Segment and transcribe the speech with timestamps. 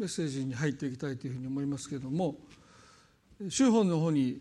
[0.00, 2.36] メッセージに入っていきたいというふうに思いますけれども
[3.50, 4.40] 週本の方に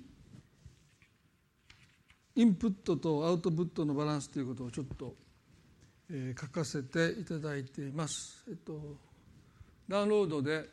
[2.33, 5.15] インプットとアウトプットのバランスということをちょっと、
[6.09, 8.45] えー、書かせていただいています。
[8.47, 8.79] えっと、
[9.89, 10.69] ダウンロードで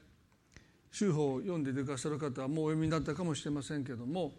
[0.93, 4.35] 週報を読んでくださる方はもうお読みになったかもしれませんけれども、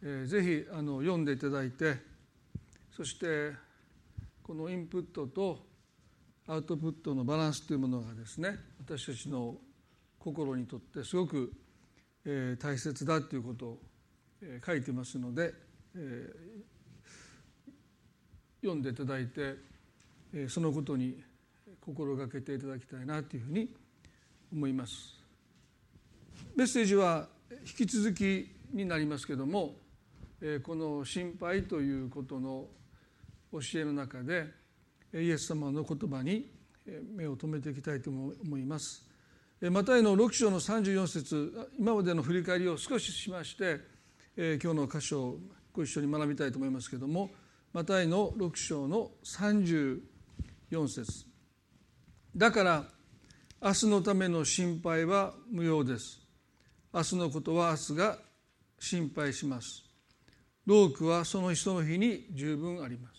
[0.00, 1.96] えー、ぜひあの読んでいただいて
[2.92, 3.50] そして
[4.44, 5.66] このインプットと
[6.46, 9.56] アウトプットのバランスというものがですね私たちの
[10.18, 11.52] 心にとってすごく、
[12.24, 13.78] えー、大切だということを、
[14.42, 15.52] えー、書いてますので
[15.96, 16.30] え
[18.62, 19.56] 読んでいただいて、
[20.34, 21.22] えそのことに
[21.80, 23.72] 心がけていただきたいなというふうに
[24.52, 25.14] 思います。
[26.56, 29.76] メッセージは引き続きになりますけども、
[30.40, 32.66] えこの心配ということの
[33.52, 34.46] 教えの中で
[35.18, 36.50] イエス様の言葉に
[37.14, 39.04] 目を留めていきたいと思います。
[39.60, 43.80] マタイの6章の34節今までの振り返りを少ししまして、
[44.36, 45.38] 今日の箇所を
[45.72, 47.30] ご一緒に学びたいと思いますけれども
[47.72, 50.00] マタイの6章の34
[50.88, 51.26] 節。
[52.36, 52.84] だから
[53.62, 56.20] 明日のための心配は無用です。
[56.92, 58.18] 明日のことは明日が
[58.78, 59.84] 心配します。
[60.66, 63.15] 労苦はその日その日に十分あります。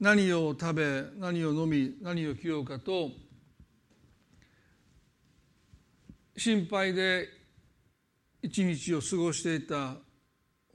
[0.00, 3.10] 何を食べ何を飲み何を着ようかと
[6.36, 7.28] 心配で
[8.42, 9.94] 一日を過ごしていた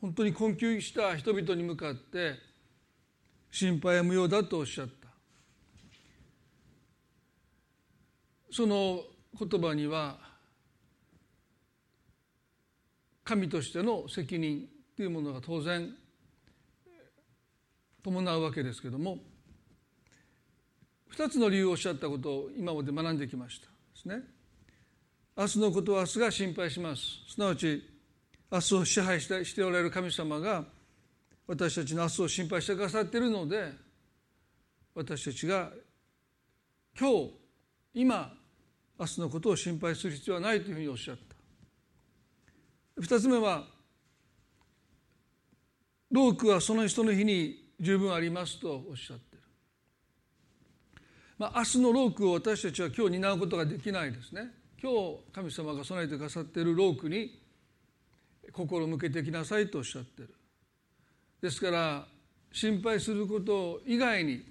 [0.02, 2.36] 本当に困窮した人々に向かって
[3.52, 5.00] 心配は無用だとおっしゃった。
[8.52, 9.04] その
[9.38, 10.18] 言葉には
[13.24, 15.94] 神としての責任というものが当然
[18.12, 19.20] 伴うわけですけども
[21.08, 24.22] 二つの理由をおっしゃったことを今まで学んできましたですね。
[25.38, 27.82] 明日のことは明日が心配しますすなわち
[28.52, 30.66] 明日を支配してしておられる神様が
[31.48, 33.72] 私たちの明日を心配してくださっているので
[34.94, 35.70] 私たちが
[37.00, 37.32] 今日
[37.94, 38.34] 今
[39.00, 41.36] 明日のことを心配する必要はないというふうにおっしゃった
[43.02, 43.64] 二つ目は
[46.12, 49.42] 労苦はその人の日に十分ありますとおっしゃってる、
[51.38, 54.52] まあ、明日の労苦を私たちは今日担うことができないですね。
[54.82, 57.38] 今日神様が備えてくださっているロークに
[58.54, 60.34] 心を向けてきなさいとおっしゃってる。
[61.42, 62.08] ですから
[62.52, 64.44] 心配すること以外に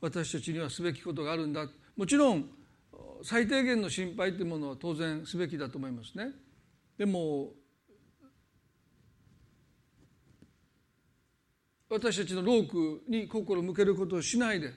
[0.00, 1.66] 私たちにはすべきことがあるんだ。
[1.96, 2.48] もちろん
[3.22, 6.32] 最低限の心配というものは当然すべきだと思いますね。
[6.98, 7.52] でも
[11.88, 14.72] 私たちのロークに心を向けることをしないで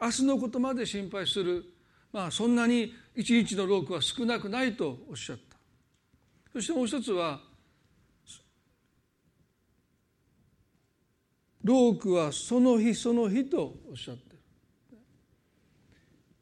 [0.00, 1.64] 明日のことまで心配する
[2.12, 5.56] まあそんなに一日の労苦は少なくないとおっしゃった。
[6.52, 7.40] そしてもう一つは
[11.64, 14.38] 労苦はその日その日とおっしゃってる。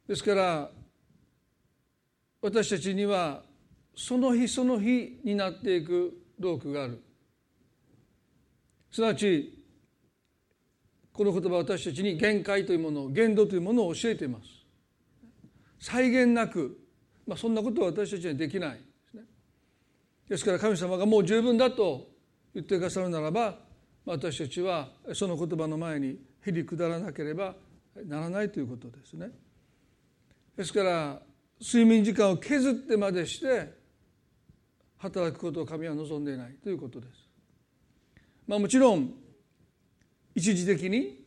[0.09, 0.71] ですから
[2.43, 3.43] 私たちには
[3.95, 7.03] その日その日になっていく労苦がある。
[8.93, 9.59] すなわち
[11.13, 14.45] この言葉は私たちに限界というものを限度というものを教えています。
[15.79, 16.79] 際限なく、
[17.27, 18.79] まあ、そんなことは私たちにはできないで
[19.11, 19.23] すね。
[20.29, 22.09] ですから神様がもう十分だと
[22.55, 23.59] 言ってくださるならば
[24.05, 27.55] 私たちはその言葉の前にへり下らなければ
[28.07, 29.31] ならないということですね。
[30.57, 31.21] ですから
[31.61, 33.73] 睡眠時間を削ってまでして
[34.99, 37.22] 働くことを神は望んでいないということです。
[38.47, 39.13] まあ、もちろん
[40.35, 41.25] 一時的に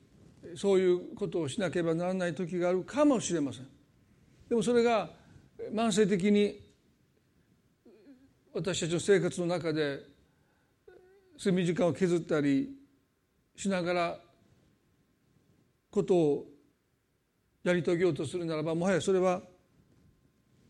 [0.55, 3.67] そういうことをしなければならない時があるかもしれません。
[4.49, 5.09] でもそれが
[5.73, 6.59] 慢性的に
[8.53, 9.99] 私たちの生活の中で
[11.37, 12.69] 睡眠時間を削ったり
[13.55, 14.19] しながら
[15.91, 16.45] ことを
[17.63, 19.41] やり遂げようとするならばもはやそれは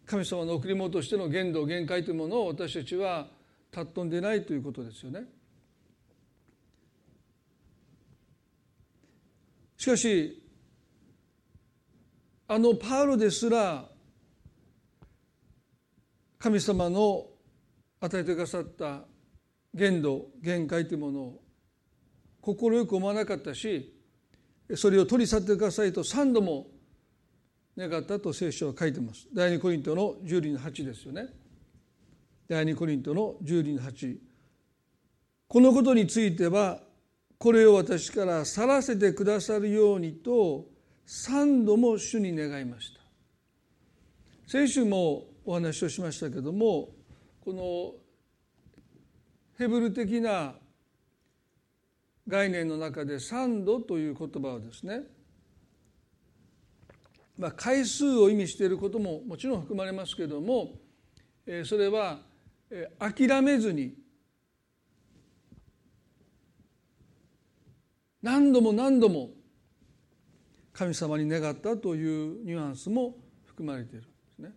[0.05, 3.27] 神様の贈り物としての限度限界というものを私たちは
[3.73, 5.25] 尊んでないということですよね。
[9.85, 10.41] しかし
[12.47, 13.85] あのパウロですら
[16.39, 17.27] 神様の
[18.01, 19.01] 与えてくださった
[19.75, 21.43] 限度限界というものを
[22.41, 23.93] 快く思わなかったし
[24.75, 26.65] それを取り去ってくださいと3度も
[27.77, 29.27] 願ったと聖書は書いてます。
[29.35, 31.27] 第二コリントの10の8ですよね。
[32.49, 34.17] 第二コリントの10の8
[35.47, 36.79] このことについては
[37.37, 40.65] これを私から去らせてくださるようにと
[41.07, 43.01] 3度も主に願いました。
[44.47, 46.89] 先週もお話をしましたけども
[47.43, 47.93] この
[49.57, 50.53] ヘブル的な
[52.27, 55.01] 概念の中で3度という言葉はですね
[57.37, 60.73] まあ回数を意味していることももちろん含まれますけども
[61.65, 62.19] それは
[62.99, 63.93] 諦めずに
[68.25, 69.29] 何度も何度も
[70.73, 74.51] 神様に願ったというニュアンスも含まれているんですね。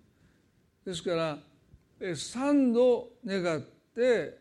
[0.86, 1.38] ですから
[2.00, 3.60] 3度願っ
[3.94, 4.38] て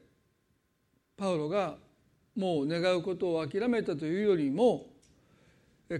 [1.18, 1.76] パウロが
[2.38, 4.86] もう願うことを諦めたというよりも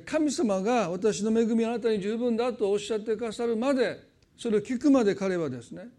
[0.06, 4.00] 神様が私の恵みあなたに十分だとおっしゃってくださるまで
[4.38, 5.90] それを聞くまで彼はですね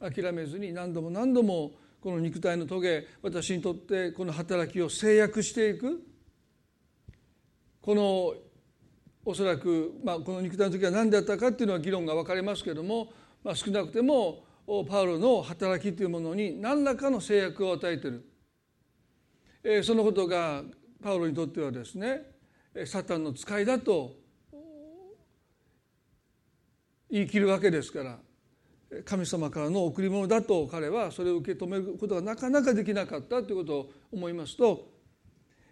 [0.00, 1.70] 諦めずに何度も何度も
[2.00, 6.07] この肉体の棘私にとってこの働きを制約していく
[7.88, 8.34] この
[9.24, 14.44] おそらく、まあ、この肉体の時は何であったかっていうのは議論が分かれますけども、まあ、少なくても
[14.90, 18.26] パウロの働きというものに何らかの制約を与えている、
[19.64, 20.64] えー、そのことが
[21.02, 22.24] パウロにとってはですね
[22.84, 24.16] サタンの使いだと
[27.10, 28.18] 言い切るわけですから
[29.06, 34.90] 神様からの贈り物だと彼はそれを受け止めることがなかなかできなかったということを思いますと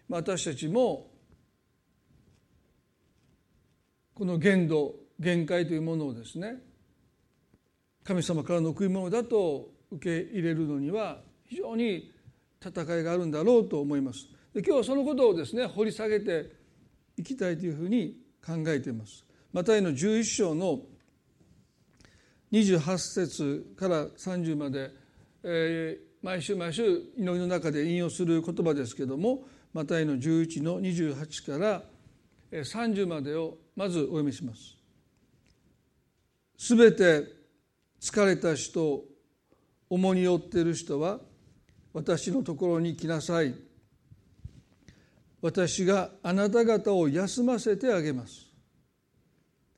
[0.09, 1.15] 私たちも
[4.17, 6.55] この限度限界というものをですね
[8.03, 12.11] 神様からの贈り物だと受け入れるのには非常に
[12.59, 14.27] 戦いがあるんだろうと思います。
[14.55, 16.51] で今日はそのことをですね掘り下げて
[17.15, 19.23] いきたいというふうに考えています。
[19.53, 20.79] マタイの11章の
[22.51, 24.89] 28節から30まで、
[25.43, 29.43] えー、毎週毎週祈りの中で引用する言葉ですけども
[29.73, 31.83] マタイの11の28から
[32.51, 34.77] 30までをまずお読みします。
[36.57, 37.23] すべて
[37.99, 39.03] 疲れた人
[39.89, 41.19] 重荷を負っている人は
[41.93, 43.53] 私のところに来なさい。
[45.41, 48.47] 私があなた方を休ませてあげます。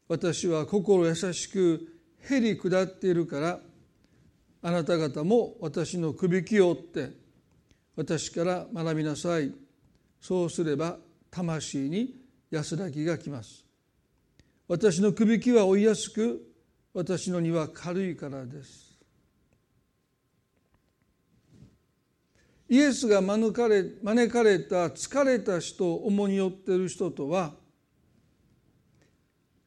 [0.08, 1.88] 私は心優しく
[2.22, 3.60] へり下っているから
[4.62, 7.12] あなた方も私のくびきを追って
[7.96, 9.54] 私から学びなさい。
[10.22, 10.98] そうすれば
[11.30, 12.16] 魂に
[12.52, 13.66] 安らぎがきます。
[14.68, 16.42] 私のくびきは追いやすく
[16.94, 18.90] 私の荷は軽いからです。
[22.68, 27.54] イエスが招かれ招かれた疲れた人重荷負っている人とは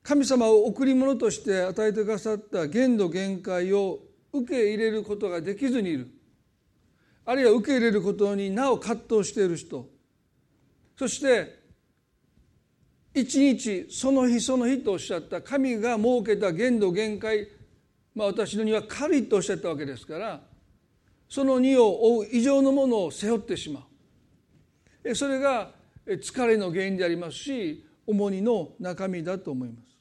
[0.05, 4.01] 神様を贈り物として与えてくださった限度限界を
[4.33, 6.09] 受け入れることができずにいる。
[7.25, 9.89] あるいは受け入れることになお葛藤している人。
[10.97, 11.62] そして
[13.15, 15.43] 一日その日その日とおっしゃった。
[15.43, 17.49] 神が設けた限度限界、
[18.15, 20.41] まあ、私の荷は軽いとおっしゃったわけですから。
[21.29, 23.87] その荷を負う以上のものを背負ってしま
[25.05, 25.15] う。
[25.15, 25.73] それが
[26.07, 29.97] 疲れの原因でありますし重荷の中身だと思います。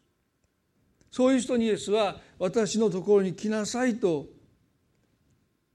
[1.10, 4.28] そういう人にイエスは私のところに来なさいと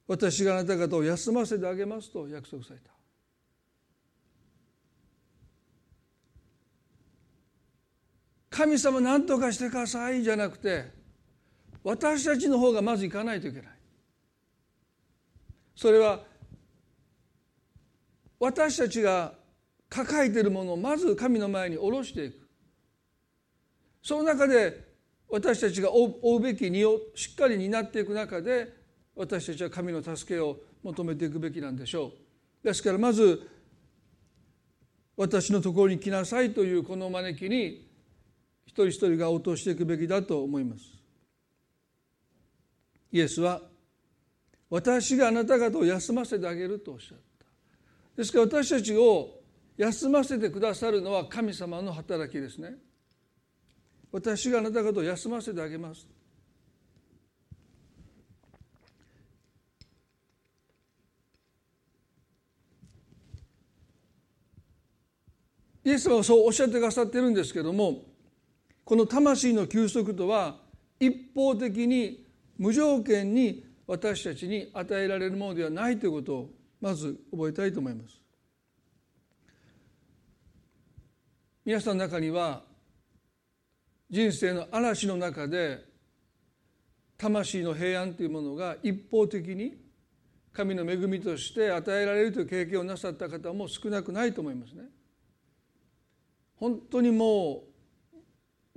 [0.06, 2.95] 私があなた方を休ませてあげますと約束された。
[8.56, 10.86] 神様何とかしてくださいじゃなくて
[11.84, 13.66] 私たちの方がまず行かないといけない。
[15.76, 16.20] それは
[18.40, 19.34] 私たちが
[19.90, 22.48] 抱えているものをまず神の前に下ろしていく。
[24.02, 24.86] その中で
[25.28, 28.72] 私たちが負うべき荷をしっかり担っていく中で
[29.14, 32.12] 私たちは神の助けを求めていくべきなんでしょ
[32.62, 32.66] う。
[32.66, 33.50] ですからまず
[35.14, 37.85] 私のところに来なさいというこの招きに
[38.66, 40.84] 一人一人が応答していくべきだと思います。
[43.12, 43.62] イエスは
[44.68, 47.26] 私があなた方を休ませてあげるとおっしゃった。
[48.16, 49.36] ですから私たちを
[49.76, 52.74] 休ませてくださるのは神様の働きですね
[54.10, 56.06] 私があなた方を休ませてあげます
[65.84, 68.02] イエス様はそうおっしゃってくださってるんですけども
[68.86, 70.58] この魂の休息とは
[71.00, 72.24] 一方的に
[72.56, 76.50] 無条件に私たちに与えられるものではないということを
[76.80, 78.22] まず覚えたいと思います。
[81.64, 82.62] 皆さんの中には
[84.08, 85.84] 人生の嵐の中で
[87.18, 89.76] 魂の平安というものが一方的に
[90.52, 94.84] 神の恵みとして与えられるという経験をなさった方も少なくないと思いますね。
[96.54, 97.75] 本当にもう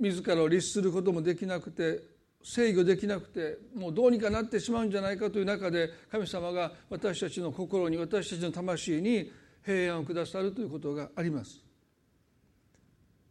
[0.00, 2.02] 自らを律することもできなくて
[2.42, 9.30] 制御できなくてもうどうにかなってしまうんじゃないかという中で神様が私たちの心に私たちの魂に
[9.64, 11.60] 平安をくださるということがあります。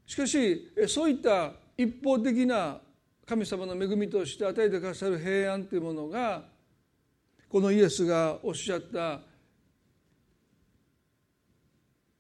[0.06, 2.80] しかしそういった一方的な
[3.26, 6.44] 神様の恵みとして与えてくださる平安というものが
[7.48, 9.22] このイエスがおっしゃった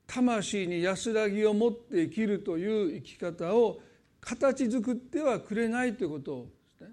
[0.07, 3.79] 魂に安らぎを持って生きるという生き方を
[4.21, 6.87] 形作ってはくれないということですね。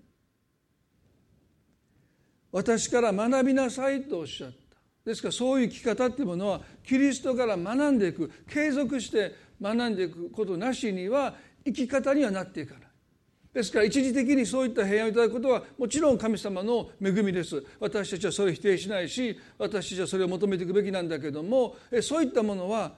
[2.52, 4.56] 私から学びなさいとおっしゃった。
[5.04, 12.87] ですからそういう生き方っていうものはキリストから学んでいく継続して学んでいくことなしには生き方にはなっていかない。
[13.56, 22.92] ですから一時的にそういった平安をいただくことはもちろん神様の恵みです私たちはそれを否定しないし私たちはそれを求めていくべきなんだけどもそういったものは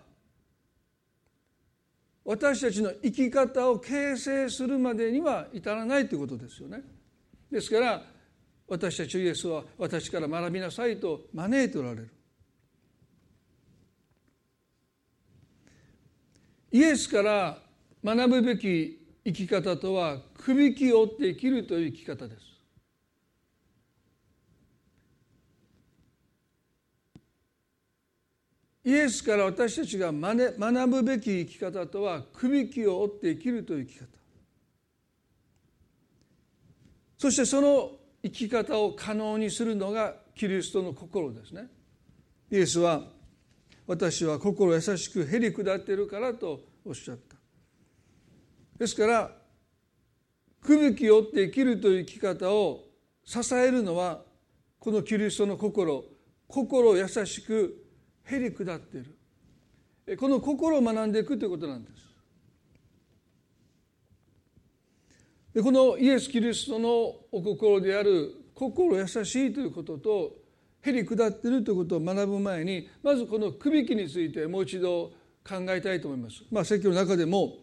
[2.28, 6.82] 私たちの生き方を形成するまでには至らないということですよね。
[7.50, 8.02] ですから
[8.66, 12.10] 私たちイエスは私から学びなさいと招いておられる。
[16.70, 17.62] イエスから
[18.04, 22.42] 学ぶべき生き方とはくびきをって生きるという生き方です。
[28.88, 34.06] イエスから私たちが学ぶべき生き方とはくびきを追って生きるという生き方。
[37.18, 37.90] そしてその
[38.22, 41.66] 生き方を可能にするのがキリストの心ですね。
[42.50, 43.02] イエスは
[43.86, 47.36] 私は心優しくへり下っているからとおっしゃった。
[48.78, 49.30] ですから
[50.62, 52.84] くびきを追って生きるという生き方を
[53.22, 54.22] 支えるのは
[54.78, 56.06] このキリストの心。
[56.46, 57.84] 心優しく
[58.30, 59.04] へり下ってい
[60.06, 62.08] るこの心を学んでいくということなんです
[65.54, 66.88] でこのイエス・キリストの
[67.32, 70.36] お心である心優しいということと
[70.82, 75.12] へり下っているということを学ぶ前にまずこのくびきについてもう一度
[75.46, 76.44] 考えたいと思います。
[76.50, 77.56] まあ、説教の中でも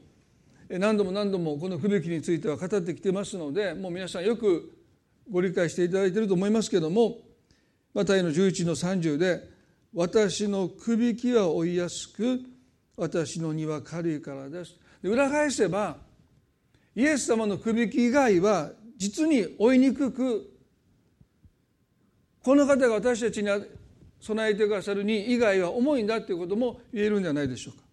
[0.69, 4.75] 何度も何度もこのくびきについては語ってきてますのでもう皆さんよく
[5.29, 7.19] ご理解していただいていると思いますけども
[7.93, 9.54] マタイの11の30で
[9.95, 12.41] 私のくびきは追いやすく
[12.97, 15.95] 私の荷は軽いからですで裏返せば
[16.95, 20.51] イエス様のくびき以外は実に追いにくく
[22.43, 23.49] この方が私たちに
[24.19, 27.85] 備えてくださるに以外は重いんだということも言えるんじゃないでしょうか。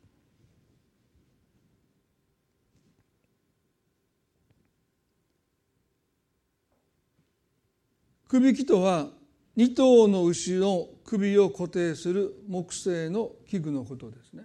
[8.29, 9.09] くびきとは
[9.57, 14.45] 2頭の牛の首を固定する木製の器具のことですね。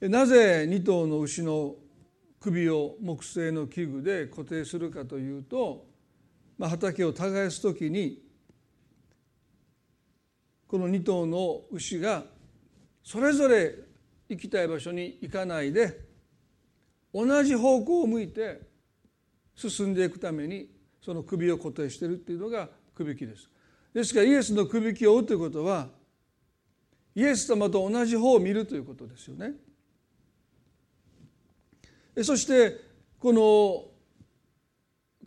[0.00, 1.74] なぜ2頭の牛の
[2.38, 5.86] 首を木製の器具で固定するかというと、
[6.58, 8.22] まあ、畑を耕す時に
[10.66, 12.24] この2頭の牛が
[13.02, 13.74] それぞれ
[14.28, 16.00] 行きたい場所に行かないで
[17.14, 18.60] 同じ方向を向いて
[19.54, 20.68] 進んでいくために
[21.00, 23.48] その首を固定しているっていうのがくびきです。
[23.92, 25.88] ですからイエスのくびきを追うということは
[27.14, 29.52] イエス様と同じ方を見るということですよね。
[32.22, 32.80] そして
[33.18, 33.84] この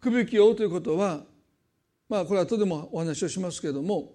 [0.02, 1.22] くびきを追うということは
[2.08, 4.14] まあこれは後でもお話をしますけれども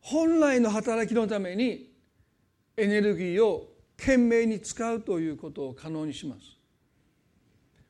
[0.00, 1.92] 本来の働きのために
[2.76, 6.55] エネルギーを懸命に使うということを可能にします。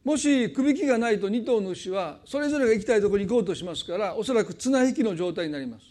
[0.06, 5.82] もしくびきがないと2頭の牛はそれぞれが行きたいところに行こうとしますからおそらく綱引きの状態になります。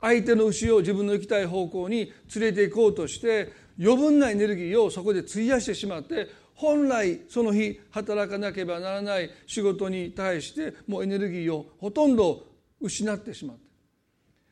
[0.00, 12.46] 相手の牛を自分の行きたい方向に連れて行こうとして余分なエネルギーをそこで費やしてしまって本来その日働かなければならない仕事に対してもうエネルギーをほとんど
[12.80, 13.69] 失ってしまって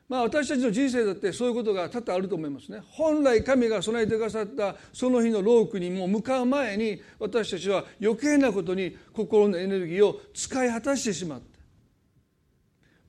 [0.09, 2.81] まあ私たちの人生だってそういうことが多々あると思いますね。
[2.89, 11.59] 本来神が備えてくださったその日の労苦にも向かう前に私たちは余計なことに心のエネルギーを使い果たしてしまって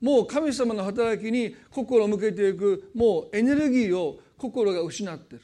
[0.00, 5.42] もう神様の働きに心を向けていくもうエネルギーを心が失ってる。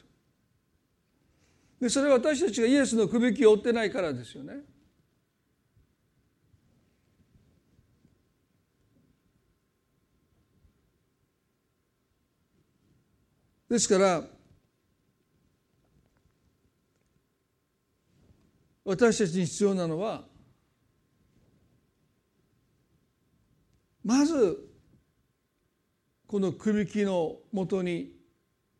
[1.79, 4.61] でそれは私たちがイエスのくびきを追ってないからですよね。
[13.69, 14.23] ですから
[18.85, 20.23] 私たちに必要なのは
[24.03, 24.65] まず
[26.25, 28.13] このくびきのもとに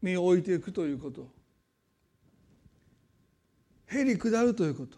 [0.02, 1.30] 身を置いていくということ。
[3.88, 4.98] へり下るということ。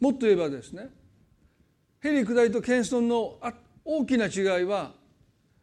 [0.00, 0.88] もっと言えばですね
[2.02, 3.38] へり下りと謙遜の
[3.84, 4.92] 大きな違いは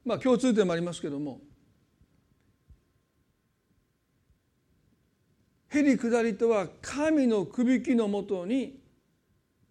[0.06, 1.42] まあ共通点もありますけども
[5.70, 8.80] へり下りとは神のくびきのもとに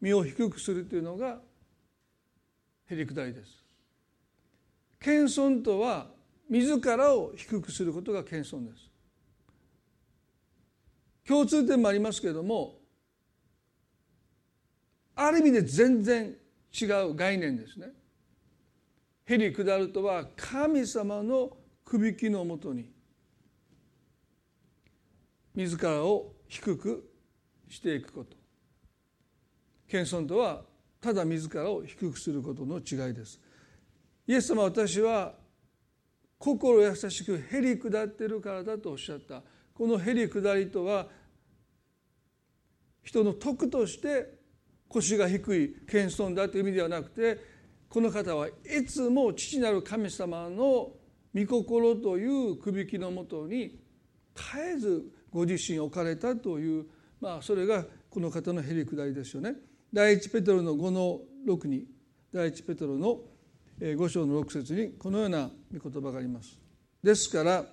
[0.01, 1.39] 身を低くするというのが
[2.89, 3.51] へり下りです。
[5.01, 6.09] 謙遜とは
[6.49, 8.91] 自らを低くすることが謙遜です。
[11.27, 12.77] 共通点もありますけれども
[15.17, 16.37] ある意味で全然
[16.79, 17.89] 違う概念ですね。
[19.25, 22.91] へり下るとは神様のくびきのもとに
[25.57, 27.11] 自らを低く
[27.69, 28.37] していくこと。
[29.89, 30.63] 謙遜とは
[31.01, 33.41] ただ自らを低くすることの違いです。
[34.27, 35.35] イエス様は私は
[36.39, 39.43] 心優しくへり下ってるからだとおっしゃった。
[39.73, 41.07] このへり下りとは
[43.03, 44.35] 人の徳として
[44.89, 47.39] 腰が低い謙遜だという意味ではなくて
[47.89, 50.93] この方はいつも父なる神様の
[51.35, 53.79] 御心というくびきのもとに
[54.35, 54.45] 絶
[54.75, 55.05] えず
[55.37, 56.87] ご自身置かれたという、
[57.21, 59.55] まあ、それがこの方のへり下りですよね。
[59.93, 61.85] 第一ペテロの5の6に
[62.33, 63.19] 第一ペテロの
[63.79, 66.59] 5章の6節にこのような御言葉があります。
[67.03, 67.67] ですから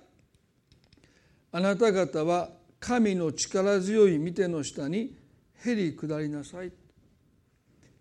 [1.52, 5.16] あなた方は神の力強い見ての下に
[5.64, 6.70] へり下りなさい。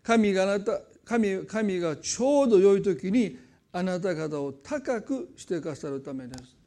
[0.03, 3.37] 神があなた神神がちょうど良い時に
[3.71, 6.62] あなた方を高くしてくださるためです。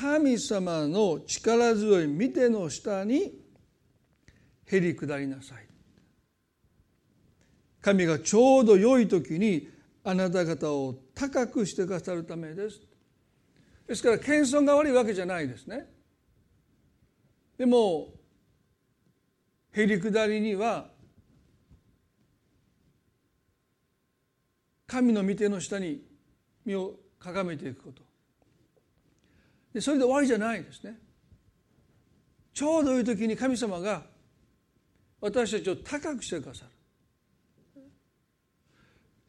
[0.00, 3.38] 神様の力強い見ての下に
[4.64, 5.66] へり下りなさい。
[7.82, 9.68] 神がちょうど良い時に
[10.02, 12.80] あなた方を高くしてくださるためです。
[13.86, 15.86] ですから謙遜が悪いわけじゃないですね。
[17.58, 18.14] でも
[19.72, 20.88] へり下りには
[24.86, 26.02] 神の御手の下に
[26.64, 28.09] 身をかがめていくこと。
[29.72, 30.98] でそれで終わりじゃないですね。
[32.52, 34.02] ちょうどいう時に神様が
[35.20, 36.70] 私たちを高くしてくださる。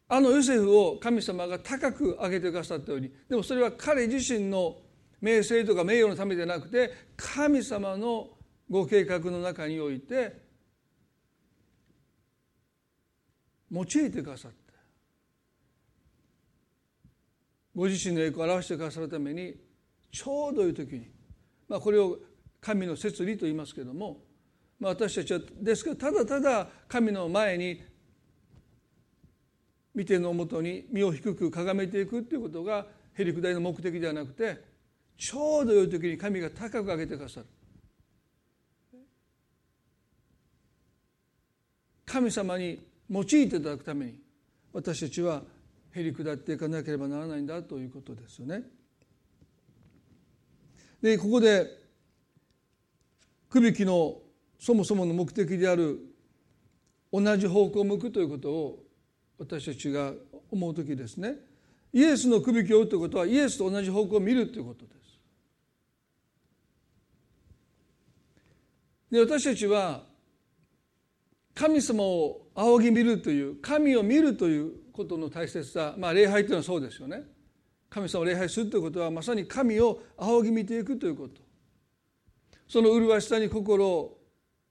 [0.08, 3.10] あのヨセフを神様が高く上げてくださったように。
[3.28, 4.76] でもそれは彼自身の
[5.20, 8.30] 名声とか名誉のためでなくて神様の
[8.68, 10.42] ご計画の中において
[13.70, 14.58] 用いてくださって
[17.74, 19.54] ご自身の栄光を表してくださるために
[20.12, 21.08] ちょうどいう時に、
[21.68, 22.18] まあ、これを
[22.60, 24.20] 神の摂理と言いますけども、
[24.78, 27.82] まあ、私たちはですけどただただ神の前に
[29.94, 34.62] 見てのもとに身を低くかがめていくということがへりくだりの目的ではなくて
[35.16, 37.46] ちょうどいう時に神が高く上げてくださる
[42.04, 44.20] 神様に用いていただくために
[44.72, 45.42] 私たちは
[45.92, 48.62] へり下っていかなければならないんだということですよね。
[51.02, 51.66] でここで
[53.50, 54.18] くびきの
[54.58, 55.98] そもそもの目的である
[57.12, 58.84] 同じ方向を向くということを
[59.38, 60.12] 私たちが
[60.50, 61.34] 思う時ですね
[61.92, 64.92] イエスのくびきを追うということはイエスと同じ方向を見るということです。
[69.10, 70.04] で私たちは
[71.54, 77.24] 神様を仰ぎ見るという神を見るということの大切さまあ礼拝というのはそうですよね。
[77.92, 81.42] 神様を礼拝するということはまさに神を仰ぎ見ていくということ。
[82.66, 84.18] その麗しさに心を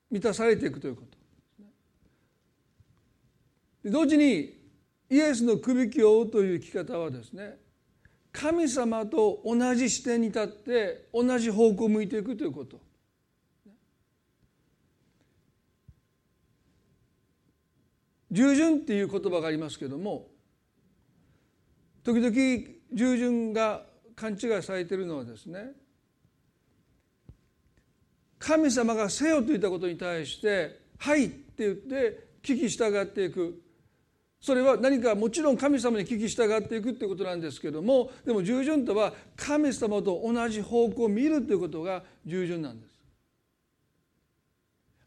[0.09, 1.03] 満たされていくというこ
[3.83, 3.89] と。
[3.91, 4.59] 同時に
[5.07, 7.57] イエスのくびきを追うという生き方はですね
[8.31, 12.79] 神様と同じ視点に立って同じ方向を向いていくということ。
[18.31, 20.29] 従順っていう言葉がありますけども
[22.03, 23.83] 時々従順が
[24.15, 25.71] 勘違いされているのはですね
[28.37, 33.61] 神様がせよと言ったことに対して「はい」って言って聞き従っていく
[34.41, 42.90] それは何かもちろん神様に聞き従っていくっていうことなんですけどもでも従順とは神様と同じ方向を見るということが従順なんです。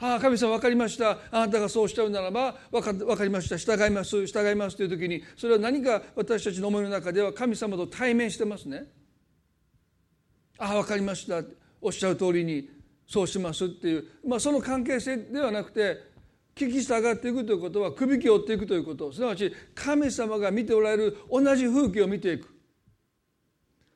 [0.04, 1.18] ああ神様分かりました。
[1.30, 3.56] あなたがそうおっしゃるならば分か分かりました。
[3.56, 4.26] 従います。
[4.26, 8.84] 従いますという時にそれは何か私たちの思いの中では神様と対面してますね。
[10.58, 11.42] ああ分かりました。
[11.80, 12.68] おっしゃる通りに
[13.06, 15.98] そうしますっていう、まあ、その関係性ではなくて
[16.54, 19.10] 聞き従っていくということはくびきを追っていくということ。
[19.10, 22.54] すなわち神様が見ておられる同じ風景を見ていく。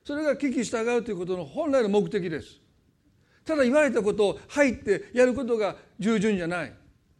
[0.06, 2.62] それが聞き従うということの本来の目的です。
[3.48, 6.72] ただ言われたことを入ってやることが従順じゃない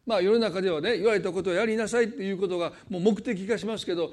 [0.05, 4.12] まあ世の中ではね言われたことをやりなさいっていうことがもう目的化しますけど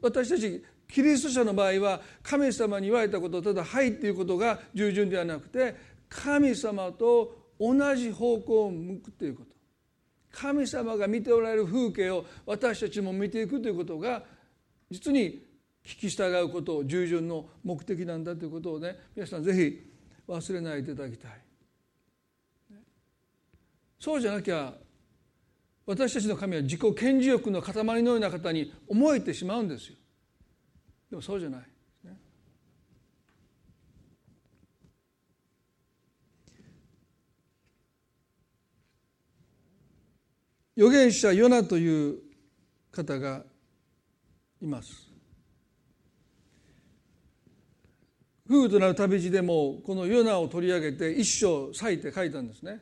[0.00, 5.74] 私たちキリスト者の場合は神様に言われたことをただ「はい」っていうことが従順ではなくて
[6.08, 9.50] 神様と同じ方向を向くということ
[10.32, 14.24] 神様が見ておられる風景を私たちも見ていくということが
[14.90, 15.46] 実に
[15.84, 19.90] 聞き従うことを従順の目的なんだということをね皆さんぜひ
[20.26, 21.49] 忘れないでいただきたい。
[24.00, 24.72] そうじゃなきゃ
[25.86, 29.96] 私たちの神は自己顕示欲の塊のような方に思えてしまうんですよ。
[31.10, 31.60] でもそうじゃない。
[40.76, 42.20] 預言者ヨナという
[42.90, 43.42] 方が
[44.62, 45.10] います。
[48.48, 52.80] 夫婦となる旅路でもこのヨナを取り上げて一章割いて書いたんですね。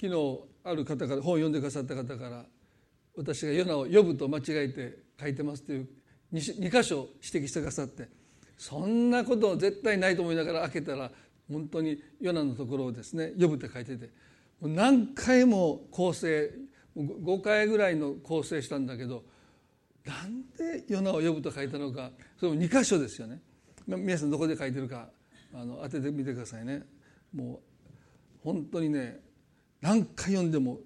[0.00, 2.44] 昨日ある方から本を読んでくださった方から
[3.16, 5.88] 私がヨナを呼ぶと間違えて書いてますという
[6.32, 8.08] 2, 2箇所指摘してくださって
[8.58, 11.10] そんなこと絶対ないと思いながら開けたら
[11.50, 14.10] 本当にヨナのところをですね呼ぶって書いてて
[14.62, 16.50] 何回も構成
[16.96, 19.24] 5回ぐらいの構成したんだけど
[20.04, 23.40] なんでヨナを呼ぶと書いたのかそれも2箇所ですよね。
[23.86, 25.08] 皆さんどこで書いてるか
[25.52, 26.82] あの当ててみてくださいね。
[27.34, 27.58] もう
[28.42, 29.20] 本当にね
[29.84, 30.78] 何回読んでも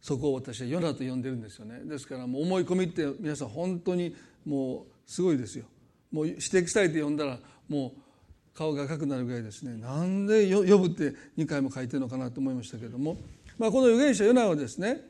[0.00, 4.14] そこを私はヨナと呼んでるんですよねですからもう思い込みって皆さん本当に
[4.46, 5.64] もうすごいですよ
[6.12, 13.16] もう指摘されて読んだらもう顔が赤くなるぐらいですねなんで呼ぶって2回も書いてるのかなと思いましたけれども、
[13.58, 15.00] まあ、この預言者ヨナはですね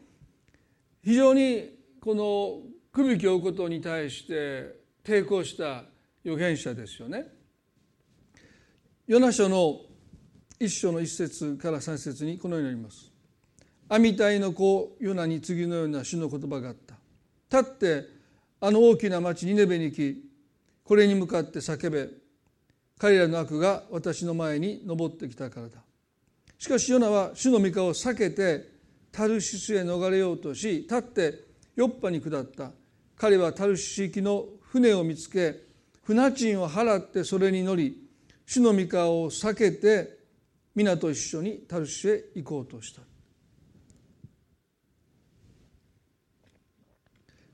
[1.05, 1.69] 非常に
[2.01, 2.61] この
[2.93, 5.85] 首輝を追うことに対して抵抗した
[6.25, 7.27] 預言者ですよね。
[9.07, 9.81] ヨナ書の
[10.61, 13.18] 一章の一節から三節にこのようになります。
[13.91, 16.95] アミタイの子ヨナに次のような主の言葉があった。
[17.59, 18.05] 立って
[18.61, 20.31] あの大きな町ニネベに行き
[20.85, 22.09] これに向かって叫べ。
[22.99, 25.79] 彼らの悪が私の前に上ってきたからだ。
[26.59, 28.69] しかしヨナは主の御顔を避けて
[29.11, 31.45] タルシスへ逃れようとし立って
[31.77, 32.73] ヨッパに下った。
[33.17, 35.63] 彼はタルシス行きの船を見つけ
[36.03, 37.97] 船賃を払ってそれに乗り
[38.45, 40.19] 主の御顔を避けて
[40.75, 43.08] 皆と一緒にタルシスへ行こうとした。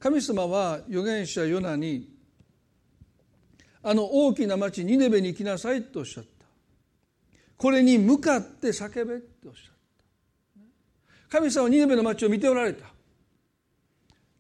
[0.05, 2.11] 神様は預言者ヨナに
[3.83, 6.45] あの大きな町ニネベに行きなさいとおっしゃった。
[7.57, 9.75] これに向かって叫べっておっしゃっ
[11.31, 11.39] た。
[11.39, 12.85] 神様はニネベの町を見ておられた。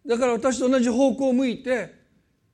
[0.04, 1.94] だから私と同じ方向を向いて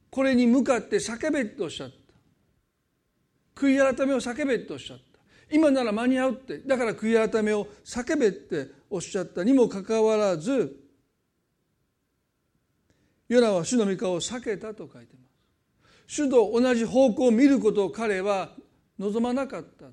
[0.09, 3.61] これに向かって叫べっておっしゃった。
[3.61, 5.03] 悔い改めを叫べっておっしゃった。
[5.51, 6.59] 今なら間に合うって。
[6.59, 10.80] だから悔い改めを叫べっておっしゃったにもかかわらず
[13.31, 15.31] ヨナは主の御顔を避けたと書いてます。
[16.09, 18.51] 主と同じ方向を見ることを彼は
[18.99, 19.87] 望まなかった。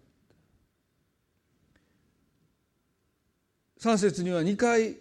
[3.79, 4.97] 3節には2回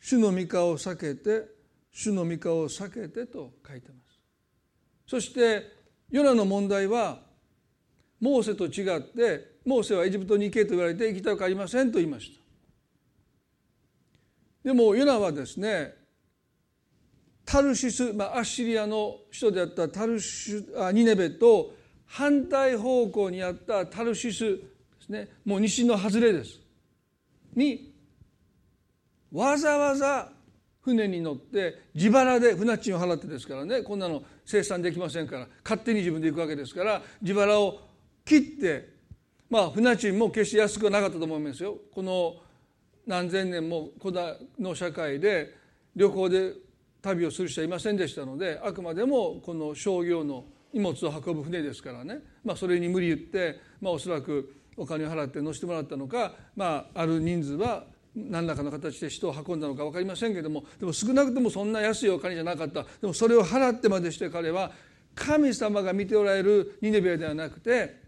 [0.00, 1.48] 主の御顔を避けて
[1.92, 4.18] 主の御顔を避けてと書いてます。
[5.06, 5.70] そして
[6.10, 7.20] ヨナの問題は
[8.20, 12.30] モーセと違ってモーセはエジプトに行けと言われて行きたくありませんと言いまし
[14.64, 14.70] た。
[14.70, 16.05] でもヨナはですね
[17.46, 21.72] タルシス、まあ、アッシリアの首都であったタルシあニネベと
[22.04, 24.62] 反対方向にあったタルシスで
[25.00, 25.28] すね。
[25.44, 26.60] もう西の外れです。
[27.54, 27.94] に
[29.32, 30.32] わざわざ
[30.82, 33.82] 船に乗って自腹で船賃を払ってですからね。
[33.82, 35.48] こんなの生産できませんから。
[35.62, 37.80] 勝手に自分で行くわけですから自腹を
[38.24, 38.88] 切って
[39.48, 41.76] まあ船賃も決して安くはなかったと思いますよ。
[41.94, 42.36] この
[43.06, 45.54] 何千年も古代の社会で
[45.94, 46.65] 旅行で
[47.06, 62.84] 旅をする人はいませんでしたのであくまでもこの商業の荷物を運ぶ船ですからね、まあ、それに無理言って、まあ、おそらくお金を払って乗せてもらったのか、まあ、ある人数は何らかの形で人を運んだのか分かりませんけどもでも少なくともそんな安いお金じゃなかった。
[63.00, 64.72] でもそれを払ってまでして彼は
[65.14, 68.02] 神様が見ておられるニネベではなくて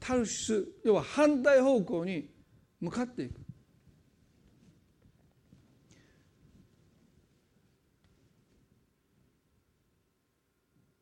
[0.00, 2.28] タルシス要は反対方向に
[2.80, 3.45] 向かっていく。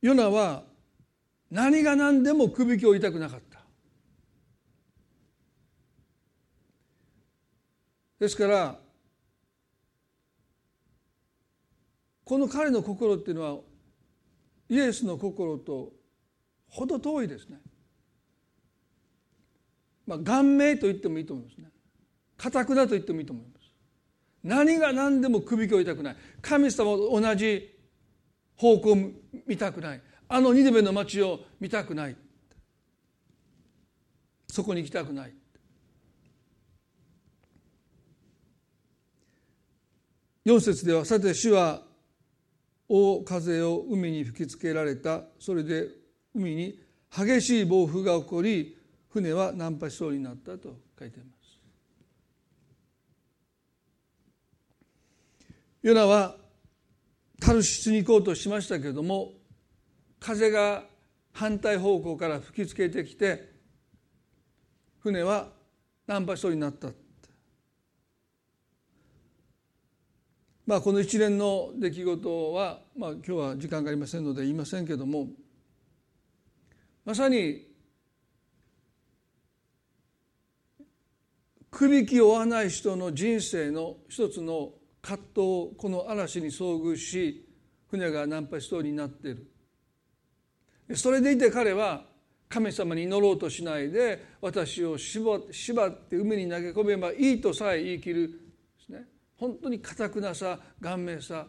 [0.05, 0.65] ヨナは
[1.51, 3.61] 何が何でも首輝を痛くなかった
[8.21, 8.79] ですから
[12.23, 13.57] この彼の心っていうのは
[14.69, 15.93] イエスの心と
[16.69, 17.61] ほど遠いですね。
[20.07, 21.69] まあ、顔面と言ってもいいと思いますね。
[22.37, 23.73] 固くなと言ってもいいと思います。
[24.43, 26.17] 何が何でも首を痛くない。
[26.43, 27.75] 神様と同じ
[28.57, 30.01] 方向を見たくない。
[30.29, 32.17] あのニデベの町を見たくない。
[34.49, 35.33] そこに行きたくない。
[40.45, 41.83] 4節ではさて主は
[42.89, 45.89] 大風を海に吹きつけられたそれで
[46.35, 46.79] 海に
[47.11, 48.77] 激しい暴風が起こり
[49.09, 51.35] 船は難破しそうになったと書いています。
[55.83, 56.37] ヨナは
[57.45, 59.33] タルシスに行こうとしましたけれども
[60.19, 60.85] 風が
[61.33, 63.53] 反対方向から吹きつけてきて
[65.01, 65.49] 船は
[66.07, 66.89] 難破しそうになった
[70.67, 75.29] まあこの一連の出来事は、まあ、今日は時間がありませんので言いませんけれども
[77.05, 77.67] まさに
[81.71, 84.71] くびきを負わない人の人生の一つの
[85.05, 87.47] 葛藤この嵐に遭遇し
[87.91, 89.47] 船が難破しそうになっている。
[90.97, 92.05] それでいて彼は
[92.49, 98.35] 神様に祈ろうとしないで私を縛って海に投げ込めばいいとさえ言い切るで
[98.87, 99.05] すね。
[99.37, 101.47] 本当に固くなさ顔面さ。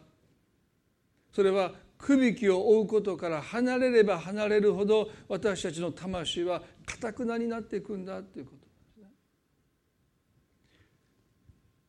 [1.31, 9.09] それはくびきを追うことから離れれば離れるほど私たちの魂は固くなになっていくんだということですね。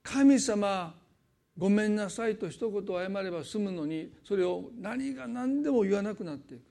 [0.04, 0.94] 神様
[1.58, 6.62] ごめんなさいと一言謝れば済むのにそれを何が何でも言わなくなっていく。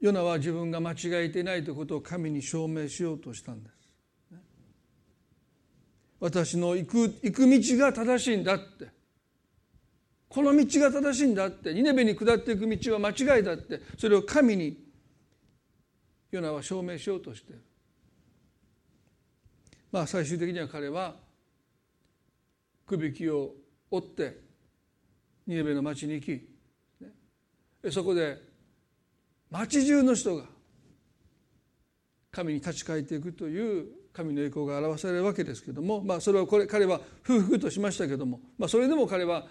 [0.00, 3.74] ヨナは自分が間違えていないということを神に証明しようとしたんです。
[6.20, 8.88] 私の行く行く道が正しいんだって。
[10.28, 11.72] この道が正しいんだって。
[11.72, 13.80] ニネベに下っていく道は間違いだって。
[13.98, 14.76] それを神に
[16.30, 17.62] ヨナは証明しようとしている。
[19.94, 21.14] まあ最終的には彼は
[22.84, 23.52] くびきを
[23.88, 24.40] 追って
[25.46, 28.42] ニネベの町に行きそこで
[29.52, 30.46] 町中の人が
[32.32, 39.46] 神に立ち返っていくという神の栄光が表されるわけですけども、まあ、それはこれ彼は夫婦としましたけども、まあ、それでも彼は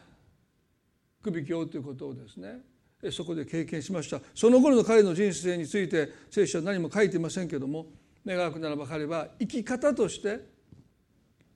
[1.23, 2.59] くびきをということをですね
[3.13, 4.19] そこで経験しました。
[4.35, 7.85] その頃の彼の人生について聖書は何も書いていませんけども
[8.25, 10.39] 願くならば彼は生き方として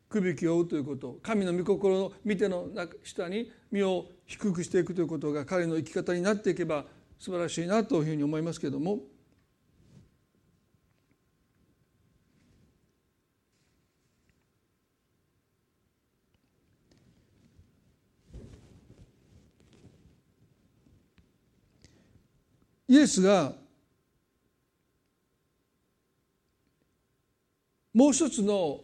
[0.10, 1.20] くびきを追うということ。
[1.22, 2.70] 神の御心の見ての
[3.04, 6.86] 下に身を低くしていくということが彼の生き方になっていけば
[7.20, 9.00] 素晴らしいなというふうに思いますけれども。
[22.90, 23.54] イエスが
[27.98, 28.82] もう一つの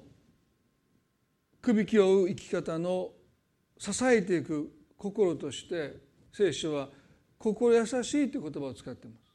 [1.61, 3.11] くびきを追う生き方の
[3.77, 5.97] 支えていく心として
[6.31, 6.89] 聖書は
[7.37, 9.31] 心優しいという言葉を使っています。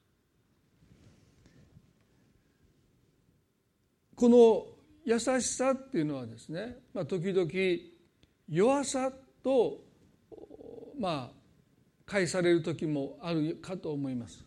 [4.16, 4.66] この
[5.04, 7.48] 優しさっていうのはですね、まあ、時々
[8.48, 9.12] 弱さ
[9.44, 9.78] と
[10.98, 11.32] まあ
[12.04, 14.44] 返される時もあるかと思います。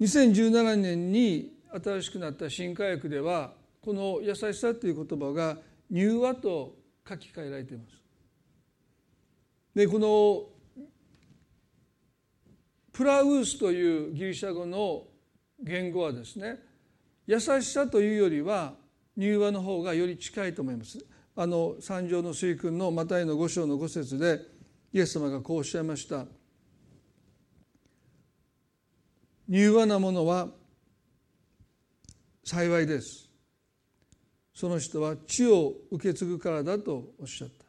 [0.00, 5.58] 2017年に新しくなった新科学ではこの優しさという言葉が
[5.90, 6.76] 柔和と
[7.08, 7.96] 書き換えられています。
[9.74, 10.48] でこの
[12.92, 15.04] プラウースというギリシャ語の
[15.62, 16.58] 言語はですね
[17.26, 18.74] 優しさというよりは
[19.16, 21.04] 柔和の方がより近いと思います。
[21.38, 24.40] あの三条の水訓のマタイの五章の五節で
[24.92, 26.24] イエス様がこうおっしゃいました。
[29.48, 30.48] 柔和なものは
[32.46, 33.28] 幸いです。
[34.54, 37.64] その人は地を受け継ぐからだとおっしゃった。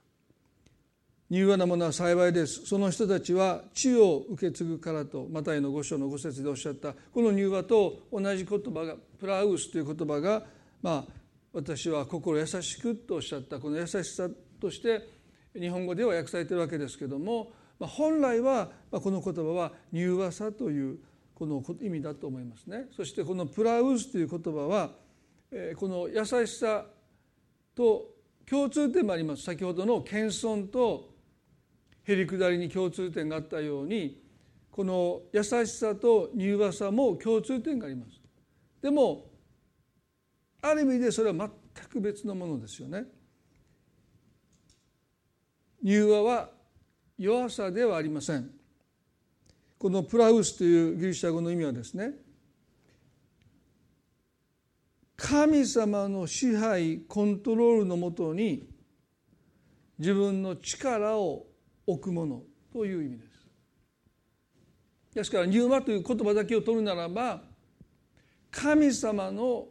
[1.32, 2.63] 柔和なものは幸いです。
[2.68, 6.94] その人たちは地を受け継ぐからとマタイの五章の五節でおっしゃった。
[6.94, 10.44] この柔和と同じ言葉がプラウスという言葉が
[10.84, 11.12] まあ
[11.54, 13.60] 私は心優しくとおっしゃった。
[13.60, 14.30] この優しさ
[14.62, 15.02] として
[15.60, 21.00] 日本語では訳されているわけですけども本来はこの言葉は柔和さという
[21.38, 22.88] この意味だと思いますね。
[22.95, 24.89] そしてこのプラウスという言葉は
[25.76, 26.84] この優しさ
[27.76, 28.10] と
[28.43, 31.13] 共通点もあります先ほどの謙遜と
[32.06, 34.19] へりくだりに共通点があったように
[34.71, 38.19] この優しさと柔和さも共通点があります。
[38.82, 39.30] でも
[40.60, 43.04] ある意味でそれは全く別のものですよね。
[45.84, 46.50] 柔和は
[47.15, 48.57] 弱さではありません
[49.78, 52.13] このプラウスというギリシャ語の意味はですね
[55.16, 58.70] 神様の支配コントロールのもとに
[59.98, 61.48] 自分の力を
[61.88, 63.38] 置くものという意味です。
[65.16, 67.42] ですから「入魔」という言葉だけを取るならば
[68.52, 69.68] 神様の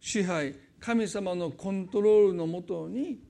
[0.00, 3.20] 支配神様のコントロールのもとに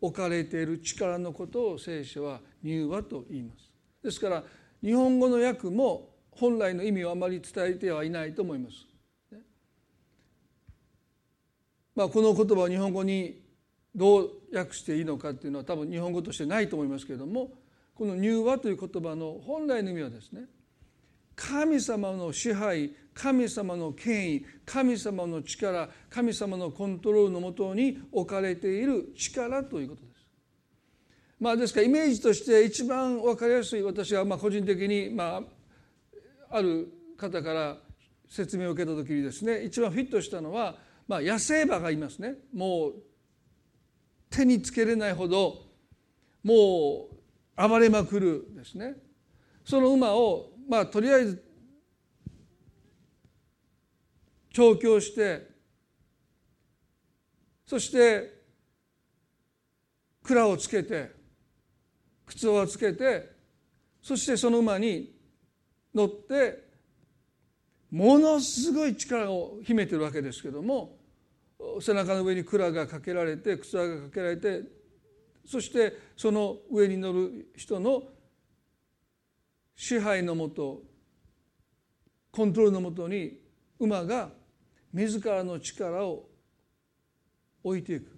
[0.00, 3.72] 置かれている力のことを聖書は入和と言います。
[4.02, 4.44] ですから
[4.82, 8.86] 日本語の訳も本来の意味をあまり伝えてはいないと思います。
[11.94, 13.40] まあ、この言葉を日本語に
[13.94, 17.54] どう訳していいのかっていうのは多分日本語としてないと思いますけれども
[17.94, 20.44] この「入和」という言葉の本来の意味はですね
[21.34, 30.15] 神様の支配神様の権威神様の力神様のコントロールのもとに置かれている力ということです。
[31.38, 35.42] まあ、ですからイメージとして一番分かりやすい私はまあ個人的にま
[36.50, 37.76] あある方から
[38.28, 42.36] 説明を受けた時にですね一番フィットしたのはまあ野生馬がいますね。
[42.54, 42.94] もう
[44.30, 45.66] 手につけれないほど
[46.42, 47.08] も
[47.56, 48.94] う暴れまくるですね。
[49.64, 51.44] その馬をまあとりあえず
[54.52, 55.50] 調教して
[57.66, 58.42] そして
[60.22, 61.15] 蔵をつけて
[62.26, 63.30] 靴をつけて
[64.02, 65.14] そしてその馬に
[65.94, 66.66] 乗って
[67.90, 70.96] ものすごい力を秘めてるわけですけども
[71.80, 74.62] 背中の上に蔵がかけられて靴輪がかけられて
[75.46, 78.02] そしてその上に乗る人の
[79.76, 80.82] 支配のもと
[82.32, 83.38] コントロールのもとに
[83.78, 84.30] 馬が
[84.92, 86.28] 自らの力を
[87.62, 88.15] 置いていく。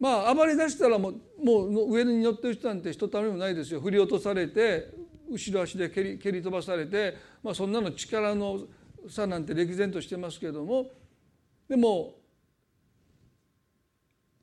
[0.00, 4.90] まあ暴れ出したらもうもう上に乗ってる人なんてひとためもないですよ振り落とされて
[5.30, 8.60] 後ろ足で蹴り蹴り飛ばされて、まあ、そんなの力の
[9.08, 10.86] 差なんて歴然としてますけども
[11.68, 12.14] でも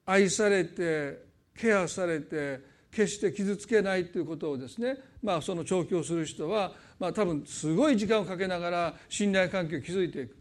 [0.05, 1.25] 愛されて
[1.57, 2.59] ケアされて
[2.91, 10.37] 決して傷つけないということをですね、まあ、その調教する人は、まあ、多分すごい時間をかけながら信頼関係を築いていく。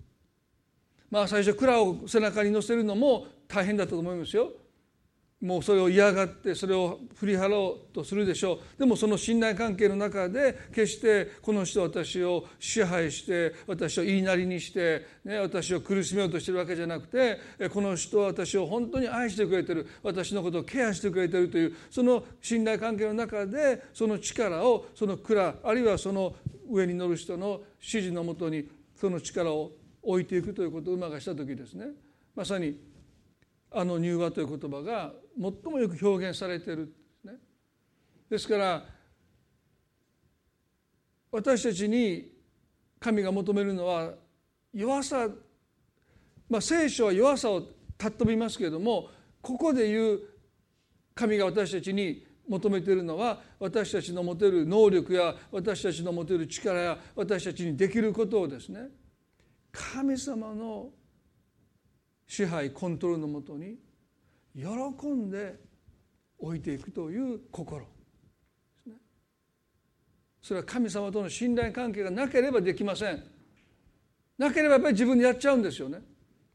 [1.10, 4.52] まあ、最初蔵を背中に乗せるのも大変だったと思いますよ。
[5.44, 8.78] もうそれを嫌がってそれを振り払おうとするでしょう。
[8.78, 26.34] でもその信頼関係の中で決してこの人は私を支配して私を言いなりにして、ね、私を苦しめようとしてるわけじゃなくてこの人は私を本当に愛してくれてる私のことをケアしてくれてるというその信頼関係の中でその力をその蔵あるいはその
[26.70, 31.88] 上に乗る人の指示のもとにその力を置いていくということを馬がした時ですね。
[32.34, 32.80] まさに
[33.70, 37.32] あの入和という言葉が最もよく表現されているですね。
[38.30, 38.84] ですから
[41.30, 42.32] 私たちに
[43.00, 44.14] 神が求めるのは
[44.72, 45.28] 弱さ
[46.48, 47.62] まあ聖書は弱さを
[47.98, 49.08] 尊びますけれども
[49.40, 50.20] ここで言う
[51.14, 58.88] 神が私たちに求めているのは私たちの持てる能力や私たちの持てる力や私たちにできることをですね
[59.72, 60.90] 神様の
[62.26, 63.76] 支配コントロールのもとに
[64.54, 64.64] 喜
[65.08, 65.56] んで
[66.38, 67.86] 置いていくという心で
[68.84, 68.96] すね。
[70.42, 73.22] それは神様との信頼関係がなければできません。
[74.38, 76.00] なければやっぱり自分でやっちゃうんですよね。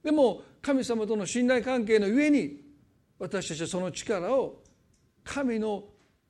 [0.03, 2.61] でも神様との信頼関係の上に
[3.17, 4.63] 私たちはその力を
[5.23, 5.83] 神の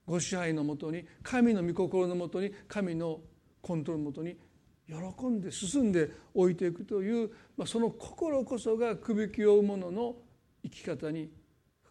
[0.05, 3.19] ご支配のもとに神の御心のもとに神の
[3.61, 4.35] コントロールのもとに
[4.87, 10.15] 喜んで進んで置いていくという、まあ、その心こそがくびきを追う者の
[10.63, 11.29] 生き方に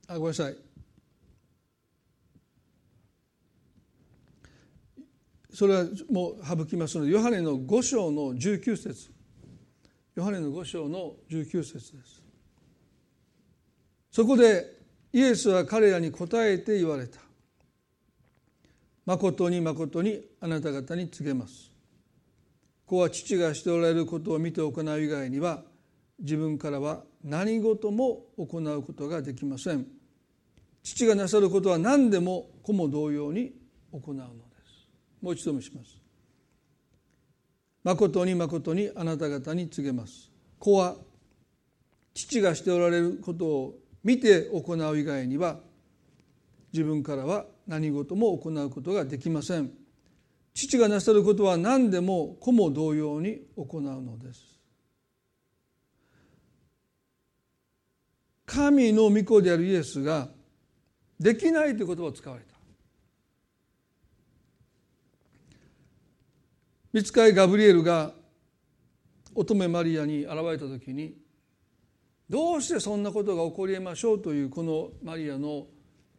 [0.08, 0.63] あごめんなさい
[5.54, 9.12] それはもう省きますのでヨハネの5章の19節。
[10.16, 12.22] ヨハネの5章の19節です。
[14.10, 14.64] そこで
[15.12, 17.20] イエスは彼らに答えて言われた。
[19.06, 21.70] 誠に誠にあなた方に告げます。
[22.84, 25.62] 子は父がしておられることを見て行う以外には
[26.18, 29.86] 自分からは何事も行うことができません。
[30.82, 33.52] 父がなさることは何でも子も同様に
[33.92, 34.43] 行うの。
[35.24, 35.98] もう一度もします。
[37.82, 40.30] 誠に誠にあなた方に告げます。
[40.58, 40.96] 子は
[42.12, 45.60] 父がしておられることを見て行う以外には
[46.74, 49.70] 自分からは何事も行うことができません。
[50.52, 54.60] 父がなさることは何でも子も同様に行うのです。
[58.44, 60.28] 神の御子であるイエスが
[61.18, 62.53] できないという言葉を使われた。
[66.94, 68.12] 見つかいガブリエルが
[69.34, 71.16] 乙女マリアに現れた時に
[72.30, 75.66] どうしてそんなことが起こりえましょうというこのマリアの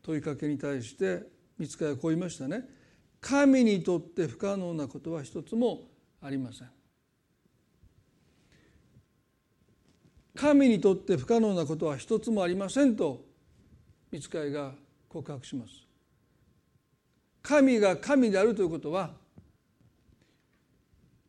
[0.03, 1.23] 問いかけに対して
[1.57, 2.65] 見つかいはこう言いましたね。
[3.21, 5.83] 神にとって不可能なことは一つも
[6.21, 6.69] ありません。
[10.35, 13.23] 神にとって不可能なことは一つもありませんと
[14.11, 14.73] 見つかいが
[15.07, 15.71] 告白します。
[17.41, 19.23] 神が神であるということは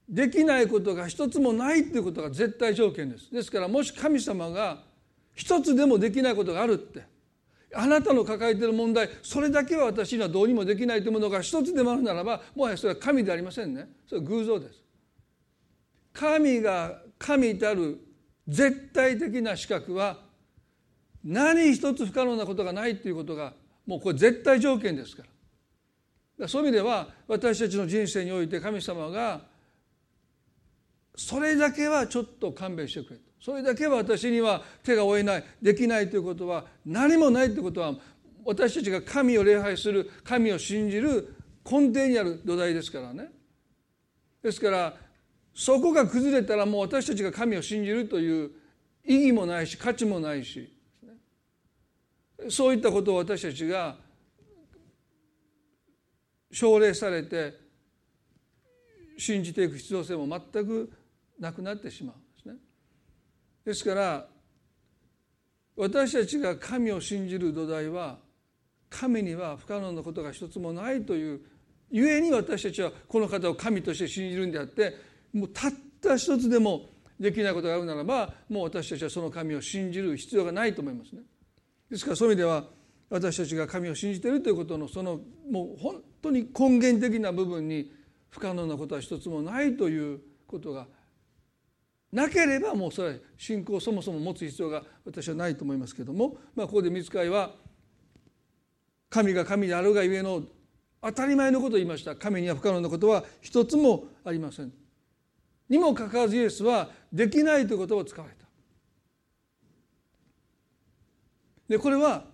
[0.09, 3.33] できないことが一つもないということが絶対条件です。
[3.33, 4.83] ですからもし神様が
[5.35, 7.05] 一つでもできないことがあるって
[7.75, 13.89] あなたの抱えている問題それだけは私にはどうにもできないというものが一つでもあるならばもはやそれは神でありませんね。
[14.07, 14.83] それは偶像です。
[16.13, 18.01] 神が神たる
[18.49, 20.19] 絶対的な資格は
[21.25, 23.53] 何一つ不可能なことがないということが
[23.85, 25.25] もうこれ絶対条件ですか
[26.39, 29.41] らそういう意味では私たちの人生において神様が
[31.17, 37.95] それだけはちょっと勘弁してくれそれだけは私には手が負えないできないということは何もないということは
[38.45, 43.29] 私たちが神を礼拝する神を信じる根底にある土台ですからね。
[44.43, 44.95] ですから
[45.53, 48.51] そこが崩れたらもう私たちが神を信じるという
[49.05, 50.73] 意義もないし価値もないし
[52.49, 53.97] そういったことを私たちが
[56.53, 57.55] 奨励されて
[59.19, 60.93] 信じていく必要性も全く
[61.39, 62.55] なくなってしまうんですね。
[63.65, 64.27] ですから
[65.77, 68.19] 私たちが神を信じる土台は
[68.89, 71.41] 神には不可能なことが一つもないという
[71.91, 74.95] ゆえに私たちはこの方を神として信じるんであって
[75.33, 76.87] もうたった一つでも
[77.21, 81.23] できないことがあるならばもう私たちはその神を信じる必要がないと思いますね。
[81.91, 82.65] ですからそういう意味では
[83.09, 85.21] 私たちが神を信じているということのその
[85.51, 87.93] もう本当に根源的な部分に
[88.31, 90.87] 不可能なことは一つもないということが
[92.13, 97.55] なければもうそれは信仰をそもそも持つ必要が私はないと思いますけれども、まあ、ここで見つかいは
[99.11, 100.43] 神が神であるがゆえの
[101.03, 102.17] 当たり前のことを言いました。
[102.17, 104.73] 神には不可能なことは一つもありません。
[105.69, 108.47] にもかかわらずイエスはできないということを使われた。
[111.69, 112.25] でこれは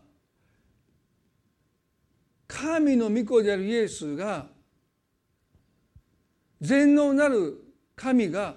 [2.47, 4.47] 神の御子であるイエスが
[6.61, 7.63] 全能なる
[7.97, 8.57] 神が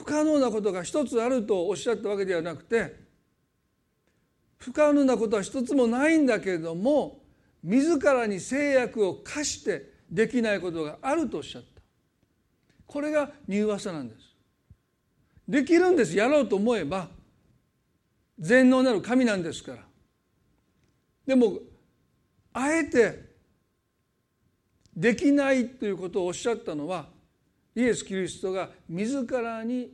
[0.00, 2.96] 不可能なことが一つあるとおっしゃったわけではなくて
[4.56, 7.20] 不可能なことは一つもないんだけれども
[7.62, 11.82] 自らに制約を課してできないことがあるとおっしゃった。
[12.86, 14.20] これが柔和さなんです。
[15.46, 16.16] できるんです。
[16.16, 17.08] やろうと思えば
[18.38, 19.78] 全能なる神なんですから。
[21.26, 21.58] でも
[22.54, 23.30] あえて
[24.96, 27.19] できないということをおっしゃったのは
[27.80, 29.90] イエス・キリストが自らに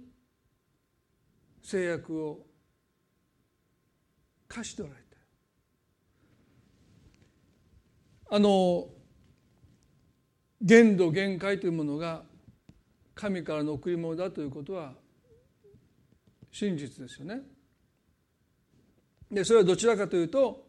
[1.62, 2.44] 制約を
[4.48, 4.96] 課しておられ
[8.28, 8.88] たあの
[10.60, 12.22] 限度限界というものが
[13.14, 14.92] 神からの贈り物だということは
[16.50, 17.42] 真実ですよね。
[19.30, 20.66] でそれはどちらかというと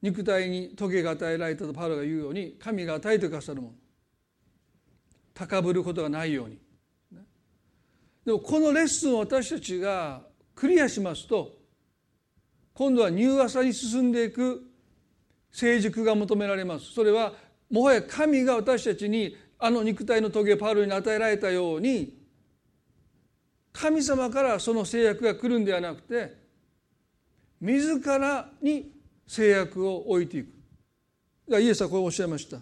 [0.00, 3.74] 肉体に棘が与えられたとパウロが言うように神が与えてくださるもの
[5.34, 6.58] 高ぶることがないように。
[8.24, 10.22] でもこのレッスンを私たちが
[10.54, 11.58] クリアしますと
[12.72, 14.62] 今度は柔和さに進んでいく
[15.50, 16.92] 成熟が求められます。
[16.92, 17.34] それは
[17.68, 22.18] もはや神が私たちにあの肉体の棘パウロに与えられたように
[23.72, 26.36] 神様からその制約が来るんではなくて
[27.60, 28.92] 自らに
[29.26, 30.52] 制約を置いていく。
[31.60, 32.58] イエスはこうおっしゃいました。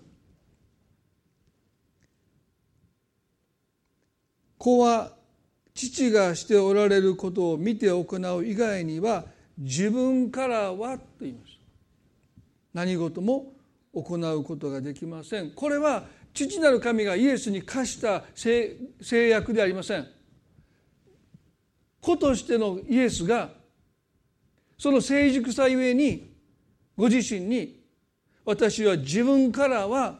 [4.60, 5.12] 子は
[5.72, 8.04] 父がしておられることを見て行
[8.36, 9.24] う以外には
[9.56, 11.58] 自分からはと言います
[12.74, 13.54] 何事も
[13.94, 15.50] 行うことができません。
[15.52, 16.04] これは
[16.34, 18.76] 父なる神がイエスに課した制
[19.28, 20.06] 約でありません。
[22.00, 23.50] 子としてのイエスが
[24.78, 26.34] その成熟さゆえに
[26.96, 27.80] ご自身に
[28.44, 30.19] 私は自分からは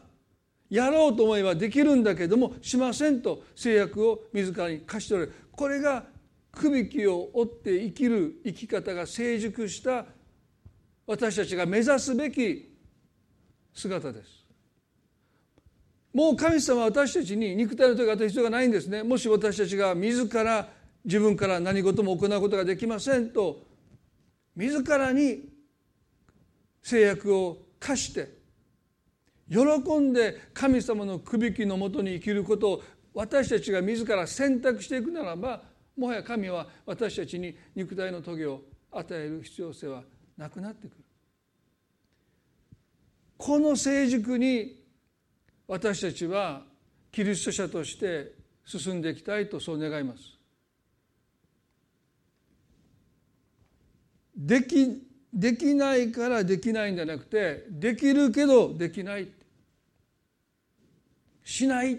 [0.71, 6.05] やろうと思えばできるんだけどもしませんと制約を自らに課しておるこれが
[6.53, 10.07] くびきを追って生きる生き方が成熟した
[11.07, 12.71] 私たちが目指すべき
[13.75, 14.41] 姿です。
[16.12, 19.03] もう神様は私たちに肉体の時が与える必要がないんですね。
[19.03, 20.68] もし私たちが自ら
[21.05, 23.62] 自分から何事も行うことができませんと
[24.57, 25.49] 自らに
[26.83, 28.39] 制約を課して
[29.51, 32.83] 喜んで神様のくびきのもとに生きることを
[33.13, 35.63] 私たちが自ら選択していくならば
[35.97, 40.03] もはや神は私たちに肉体の棘を与える必要性は
[40.37, 41.05] なくなってくる。
[43.37, 44.85] この成熟に
[45.67, 46.63] 私たちは
[47.11, 48.33] キリスト者として
[48.65, 50.23] 進んでいきたいとそう願います。
[54.37, 59.29] できできないからできないんじゃなくてできるけどできない
[61.51, 61.99] しない。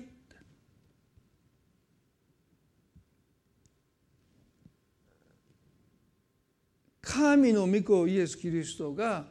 [7.02, 9.26] 神の御子イエス・キリストが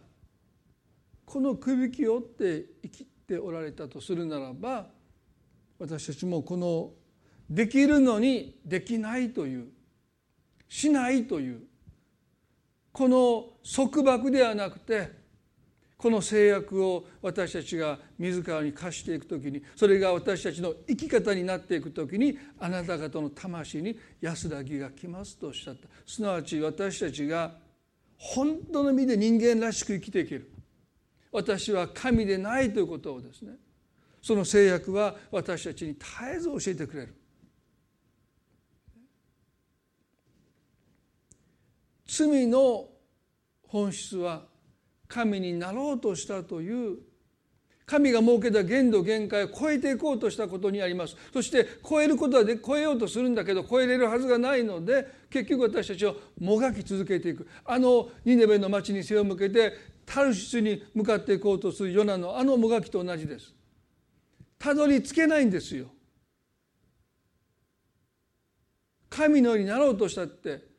[1.25, 4.89] このくびきをって生きておられたとするならば
[5.79, 6.91] 私たちもこの
[7.49, 9.69] できるのにできないという
[10.69, 11.63] しないという
[12.93, 15.13] この束縛ではなくて
[15.97, 25.89] この制約を私たちが自らに課していく時にそれが私たちの生き方になっていく時にあなた方の魂に安らぎが来ますとおっしゃった。
[26.07, 27.55] すなわち私たちが
[28.19, 30.51] 本当の意味で人間らしく生きていける。
[31.33, 33.53] 私は神でないということをですね
[34.21, 36.07] その制約は私たちに絶
[36.37, 37.15] えず教えてくれる。
[42.07, 42.87] 罪の
[43.67, 44.43] 本質は
[45.09, 46.99] 神になろうとしたという
[47.91, 51.17] 神が設けた限度限界を超えていこうとしたことにあります。
[51.33, 57.49] そして超えることはで超えようとするんだけど超えれるはずがないので結局私たちをもがき続けていく。
[57.65, 59.73] あのニネベの町に背を向けて
[60.07, 63.53] タルシスに向かっていこうとするヨナのあのもがきと同じです。
[64.57, 65.87] たどり着けないんですよ。
[69.09, 70.70] 神のようになろうとしたって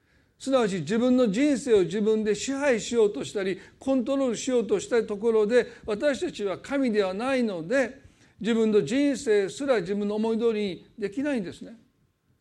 [0.42, 8.02] すなわち自分の人生を自分で支配しようとしたりコントロールしようとしたところで私たちは神ではないので
[8.40, 11.74] 自分の人生すら自分の思い通りにできないんですね。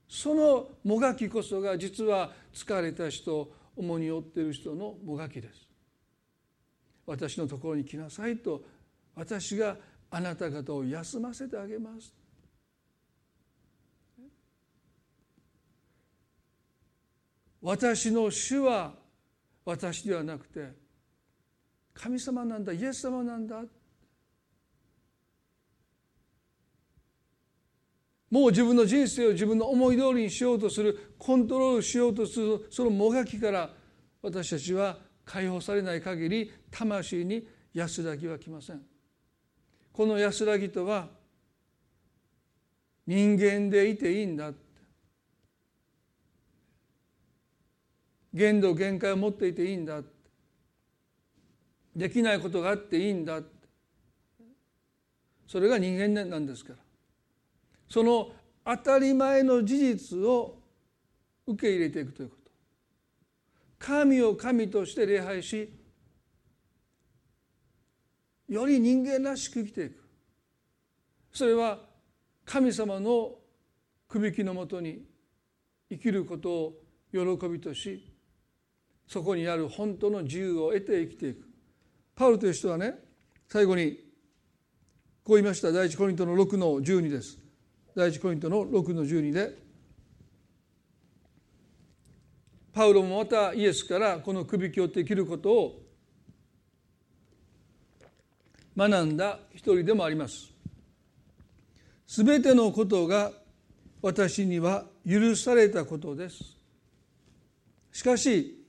[0.09, 5.69] そのもがきこそが実は疲れた人重荷負っている人のもがきです。
[7.05, 8.63] 私のところに来なさいと
[9.15, 9.77] 私が
[10.11, 12.15] あなた方を休ませてあげます
[17.63, 18.95] 私の主は
[19.65, 20.73] 私ではなくて
[21.93, 23.63] 神様なんだイエス様なんだ。
[28.31, 33.71] もう自分の人生を自分の思い通りにしようとするコントロールしようとするそのもがきから
[34.23, 38.83] 私たちは解放されない限り魂に安らぎは来ません。
[39.93, 41.09] この安らぎとは
[43.07, 44.53] 人間でいていいんだ。
[48.33, 50.03] 限度限界を持っていていいんだ。
[51.95, 53.41] できないことがあっていいんだ。
[55.47, 56.79] それが人間なんですから。
[57.89, 58.31] その
[58.65, 60.63] 当たり前の事実を
[61.47, 62.51] 受け入れていくということ。
[63.79, 65.73] 神を神として礼拝し
[68.49, 70.05] より人間らしく生きていく。
[71.33, 71.81] それは
[72.45, 73.39] 神様の
[74.09, 75.05] くびきのもとに
[75.89, 76.73] 生きることを
[77.13, 78.10] 喜びとし
[79.11, 81.45] そこにある本当の自由を得て生きていく。
[82.15, 82.95] パウルという人はね
[83.49, 83.95] 最後に
[85.25, 85.73] こう言いました。
[85.73, 87.37] 第一コリントの6の12です。
[87.97, 89.59] 第一コリントの6の12で
[92.73, 95.83] パウロもまたイエスからこのくびきをできることを
[98.77, 100.53] 学んだ一人でもあります。
[102.07, 103.33] すべてのことが
[104.03, 106.57] 私には許されたことです。
[107.91, 108.60] しかし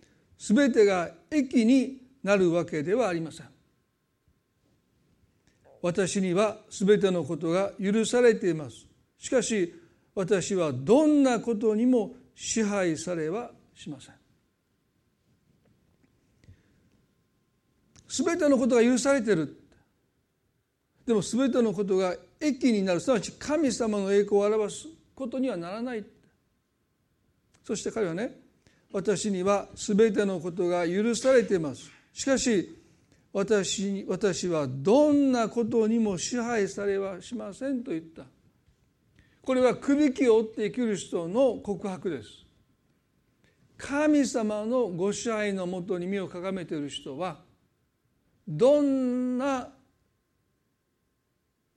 [0.42, 3.46] 全てが益になるわけではありません。
[5.84, 8.88] 私には全てのことが許されています。
[9.20, 9.72] しかし
[10.16, 14.16] 私はどんなことにも支配されはしません。
[18.08, 19.62] 全てのことが許されてる。
[21.06, 23.00] でも全てのことが益になる。
[23.00, 26.04] すなわち神様の栄光を表すことにはならない。
[27.64, 28.41] そして彼はね
[28.92, 31.90] 私には全てのことが許されています。
[32.14, 32.78] しかし
[33.34, 38.24] 私私はどんなことにも支配されはしませんと言った。
[39.42, 42.30] これはくびきを追って生きる人の告白です。
[43.78, 47.40] 神様のご支配のもとに身をかがめている人は
[48.48, 49.70] どんな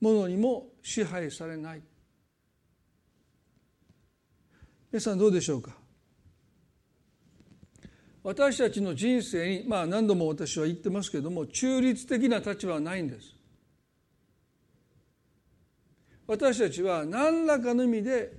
[0.01, 1.83] ものにも支配されない。
[4.93, 5.84] 皆さんどうでしょうか？
[8.25, 13.37] 私たちの人生にまあ何度も私は言ってますけども中立的な立場はないんです。
[16.27, 18.33] 私たちは何らかの意味で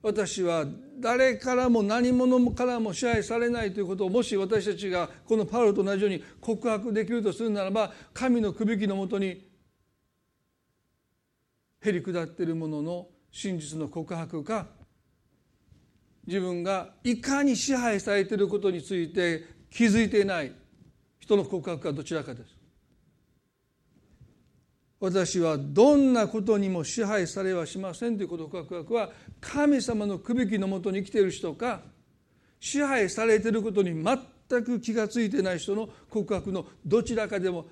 [0.00, 0.64] 私は
[1.00, 9.44] 誰からも何者からも支配されないということをもし私たちがこのパウロと同じように告白できるとするならば神のくびきのもとに
[11.80, 14.68] へり下っているものの真実の告白か
[16.26, 20.52] 自分がいかに支配されていることについて気づいていない
[21.18, 22.54] 人の告白はどちらかです。
[25.00, 31.82] 私はどんなことにも支配されはしませんということ告白は神様のくびきのもとに生きている人か
[32.58, 37.66] 支配されていることに全く気が付いていない人の告白のどちらかでも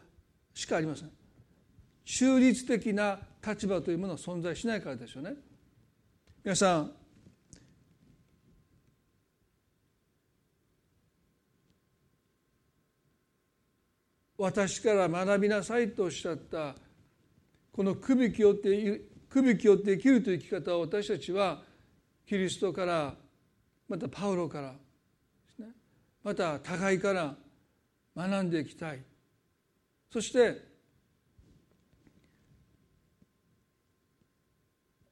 [0.53, 1.11] しかありません。
[2.05, 5.35] 中立的な立場というものは存在しないからですよね。
[6.45, 6.93] 皆さん
[14.43, 16.75] 私から学びなさいとおっしゃった
[17.71, 21.63] このくびきをってくびきをって生きるという生き方を私たちは
[22.27, 23.15] キリストから
[23.89, 24.75] またパウロから
[26.25, 27.37] また互いから
[28.17, 29.03] 学んでいきたい。
[30.13, 30.61] そして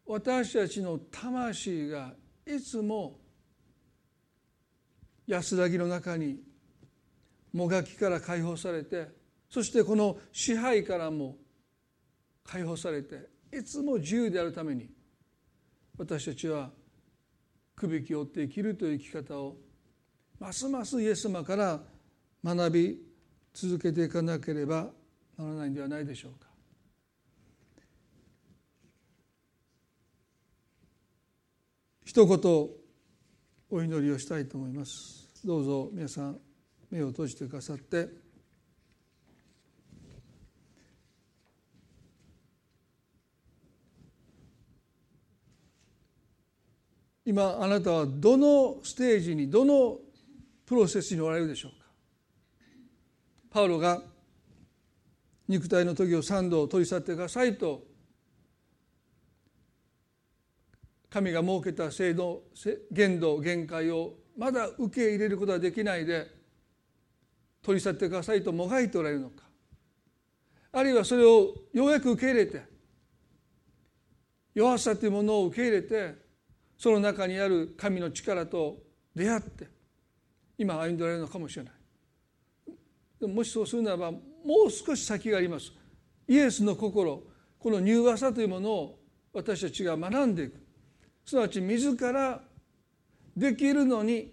[0.07, 2.15] 私たちの魂が
[2.45, 3.21] いつも
[5.29, 6.41] 安らぎの中に
[7.53, 9.20] もがきから解放されて
[9.51, 11.37] そしてこの支配からも
[12.45, 14.89] 解放されていつも自由であるために
[15.99, 16.71] 私たちは
[17.75, 19.57] くびきを追って生きるという生き方を
[20.39, 21.81] ますますイエス様から
[22.45, 23.03] 学び
[23.53, 24.89] 続けていかなければ
[25.37, 26.49] ならないんではないでしょうか。
[32.05, 32.69] 一言
[33.71, 35.31] お祈りをしたいと思います。
[35.45, 36.39] どうぞ皆さん
[36.91, 38.09] 目を閉じてくださって
[47.25, 49.99] 今あなたはどのステージにどの
[50.67, 51.87] プロセスにおられるでしょうか？
[53.51, 54.03] パウロが
[55.49, 57.83] 肉体の時を三度取り去ってくださいと
[61.11, 62.43] 神が設けた制度
[62.93, 66.29] 限度限界をまだ受け入れることができないで
[67.63, 69.45] 取り去ってくださいともがいておられるのか？
[70.73, 72.63] あるいはそれをようやく受け入れて
[74.55, 76.30] 弱さというものを受け入れて
[76.81, 78.79] その中にある神の力と
[79.15, 79.69] 出会って
[80.57, 81.73] 今歩んでおられるのかもしれない。
[83.21, 84.19] でももしそうするならばも
[84.67, 85.73] う少し先があります。
[86.27, 87.23] イエスの心
[87.59, 88.99] この柔和さというものを
[89.35, 90.55] 私たちが学んでいく。
[91.27, 92.41] すなわち自ら
[93.37, 94.33] できるのに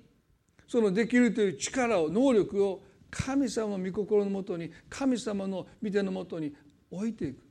[0.70, 2.82] そのできるという力を能力を
[3.12, 6.54] 神様の御心のもとに神様の御手のもとに
[6.90, 7.44] 置いていく。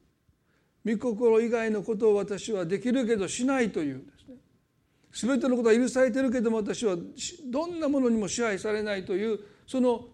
[0.87, 4.37] 御心以外のことを私はできるけどしないというですね。
[5.19, 6.95] 全てのことは許されてるけども私は
[7.47, 10.09] どんなものにも支配されないというその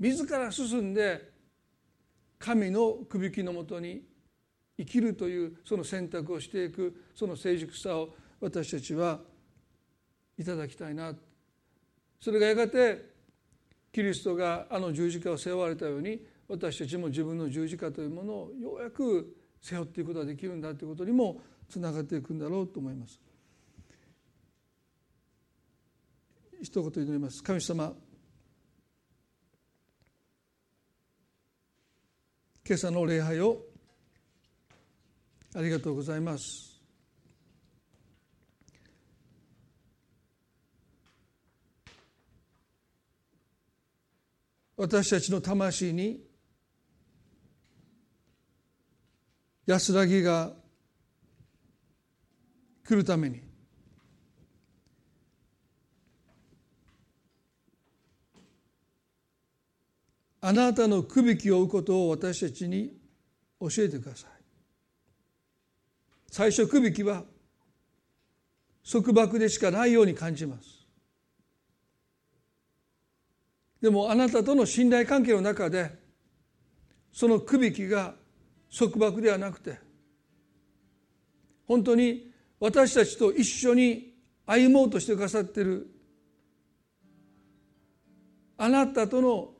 [0.00, 1.30] 自ら進んで
[2.36, 4.02] 神のくびきのもとに
[4.76, 8.08] 生きるというその選択をしていくその成熟さを
[8.40, 9.20] 私たちは
[10.36, 11.14] いただきたいな
[12.20, 13.10] それがやがて
[13.92, 23.20] キリストがあの十字架を背負われたように私たちも自分の十字架というものをようやく背負っていくことができるんだということにもつながっていくんだろうと思います。
[26.60, 27.42] 一言祈ります。
[27.42, 27.92] 神様
[32.66, 33.62] 今朝の礼拝を
[35.54, 36.82] ありがとうございます。
[44.76, 46.24] 私たちの魂に
[49.66, 50.52] 安らぎが
[52.84, 53.47] 来るために
[60.40, 62.96] あなたのくびきを追うことを私たちに
[63.60, 64.30] 教えてください。
[66.30, 67.24] 最初くびきは
[68.90, 70.86] 束縛でしかないように感じます。
[73.80, 75.90] でもあなたとの信頼関係の中で
[77.12, 78.14] そのくびきが
[78.76, 79.78] 束縛ではなくて
[81.66, 84.14] 本当に私たちと一緒に
[84.46, 85.86] 歩もうとしてくださっている
[88.56, 89.50] あなたとの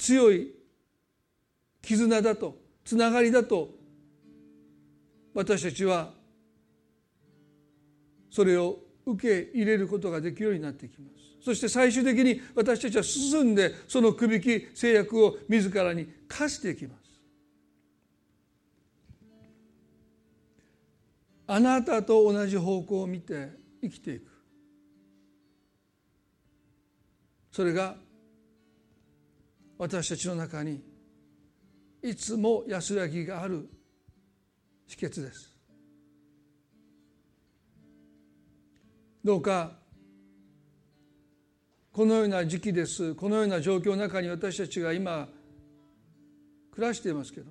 [0.00, 0.50] 強い
[1.82, 3.70] 絆だとつながりだと
[5.34, 6.12] 私たちは
[8.30, 11.44] それを受け入れることができるようになってきます。
[11.44, 17.00] そして最終的に私たちは進んでそのくびき制約を自らに課していきます。
[21.46, 23.50] あなたと同じ方向を見て
[23.82, 24.30] 生きていく。
[27.50, 27.96] それが
[29.80, 30.78] 私たちの中に
[32.02, 33.66] いつも安らぎがある
[34.86, 35.56] 秘訣です。
[39.24, 39.72] どうか
[41.92, 43.14] このような時期です。
[43.14, 45.26] このような状況の中に私たちが今
[46.72, 47.50] 暮らしていますけど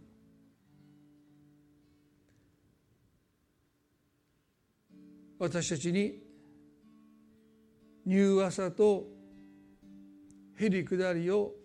[5.40, 6.22] 私たちに
[8.06, 9.08] 柔和さと
[10.60, 11.59] へりくだりを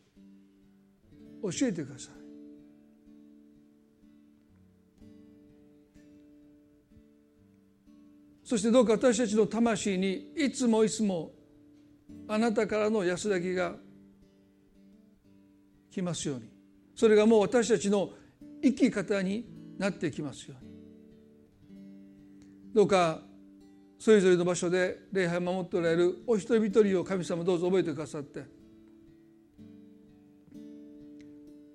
[1.51, 2.24] 教えてください。
[8.45, 11.32] そしてどうか私たちの魂にいつもいつも
[12.28, 13.74] あなたからの安らぎが
[15.90, 16.45] 来ますように。
[16.95, 18.11] それがもう私たちの
[18.62, 19.47] 生き方に
[19.78, 20.70] なってきますように。
[22.74, 23.22] どうか
[23.99, 28.64] それぞれの場所で礼拝を守っておられるお一人一人を神様どうぞ覚えてくださって。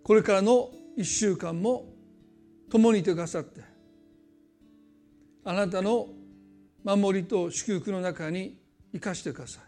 [0.10, 1.86] これからの一週間も
[2.72, 3.62] 共にいてくださって
[5.44, 6.08] あなたの
[6.84, 8.58] 守りと祝福の中に
[8.92, 9.64] 生かしてください。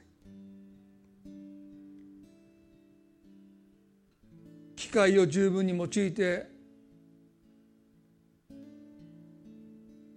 [4.75, 6.47] 機会を十分に用いて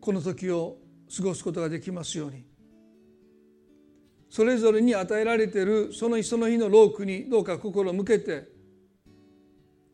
[0.01, 0.79] この時を
[1.15, 2.47] 過ごすことができますように
[4.31, 8.54] それぞれに与えられているその日その日の労苦にどうか心を向けて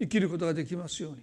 [0.00, 1.18] 生きることができますように。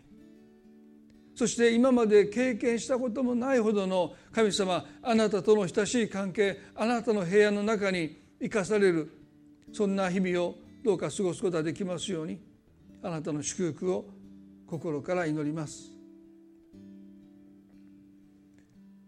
[1.36, 9.12] そして今まで経験したこともないほどの神様あなたとの親しい関係あなたの部屋の中に生かされる
[9.72, 12.40] そんな日々をどうか過ごすことができますように
[13.04, 14.06] あなたの祝福を
[14.66, 15.92] 心から祈ります。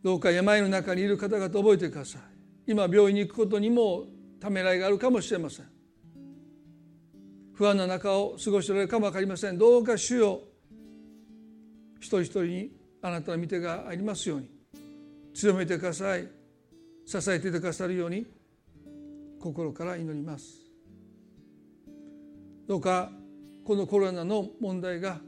[0.03, 2.21] どうか病の中にいる方々覚えてください。
[2.67, 4.05] 今病院に行くことにも
[4.39, 5.78] ためらいがあるかもしれません。
[7.59, 9.57] 不安な中を過ごしておられるかも分かりません。
[9.57, 10.39] どうか主よ。
[11.99, 14.49] 一人一人にあなたの御手がありますように。
[15.33, 16.25] 強めてください。
[17.05, 18.25] 支えてくださるように。
[19.41, 20.55] 心から祈ります。
[22.65, 23.11] どうか
[23.65, 25.19] このコロナの問題が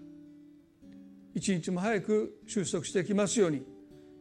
[1.35, 3.61] 一日も早く収束してきますように。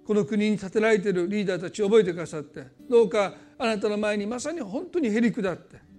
[0.04, 2.66] この国に立てられているリーダーたちを覚えてくださって。
[2.90, 5.89] どうかあなたの前にまさに本当にへり下って。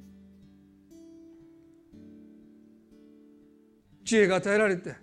[4.12, 4.94] 知恵が与えられて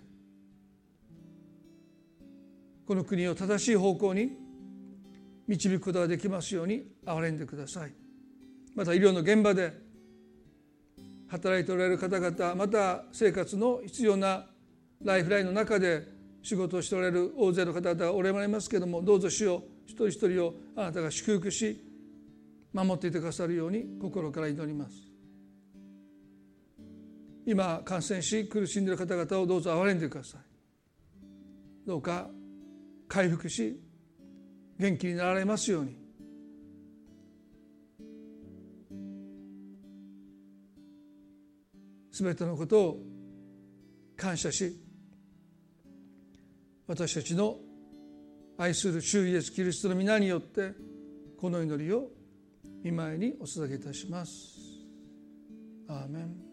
[2.85, 4.37] この国を正しい方向に
[5.47, 7.93] 導くことができますように憐れんでください。
[8.75, 9.73] また医療の現場で
[11.27, 14.45] 働いておられる方々また生活の必要な
[15.03, 16.05] ライフラインの中で
[16.43, 21.83] 仕事をしておられる大勢の方々がおられますけれどもどうぞ主を一人一人をあなたが祝福し
[22.73, 25.08] 守っていてくださるように心から祈ります。
[27.49, 30.41] 今感染し苦しんでいる方々をどうぞ憐れんでください。
[31.87, 32.29] どうか
[33.07, 33.81] 回復し
[34.77, 35.97] 元気になられますように。
[42.11, 42.97] すべてのことを
[44.15, 44.79] 感謝し
[46.85, 47.57] 私たちの
[48.59, 50.73] 愛する主イエスキリストの皆によって
[51.39, 52.09] この祈りを
[52.83, 54.59] 見舞いにお捧げいたします。
[55.87, 56.48] アーメン。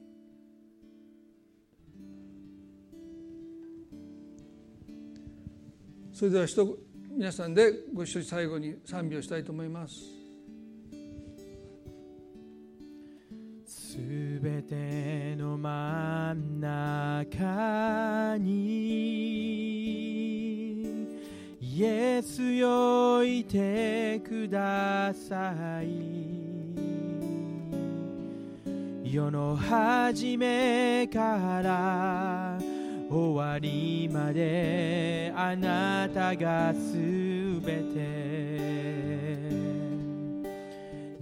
[6.17, 6.47] それでは
[7.11, 9.97] 皆さんでご一緒に最後に賛美をしたいと思います。
[13.67, 13.99] す
[14.43, 18.55] べての真ん中に
[21.61, 25.91] イエスよいてください
[29.05, 32.59] 世の初めから
[33.11, 38.66] 終わりまであなたがすべて。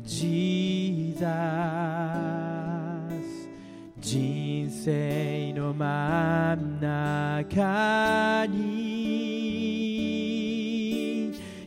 [0.04, 1.24] Jesus
[4.00, 8.84] 人生の真ん中に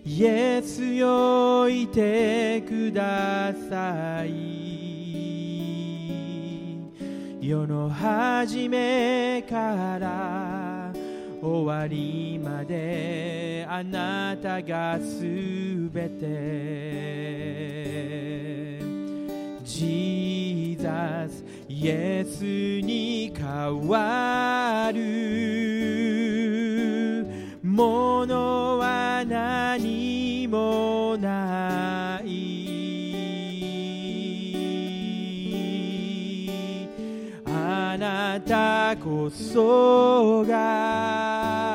[0.05, 4.56] イエスよいてください。
[7.47, 10.91] 世の初めから
[11.41, 15.21] 終わりまであなたがす
[15.93, 16.27] べて。
[19.63, 22.43] Jesus イエス
[22.81, 25.07] に変わる。
[27.63, 31.06] ものは何も
[38.47, 41.67] たこそが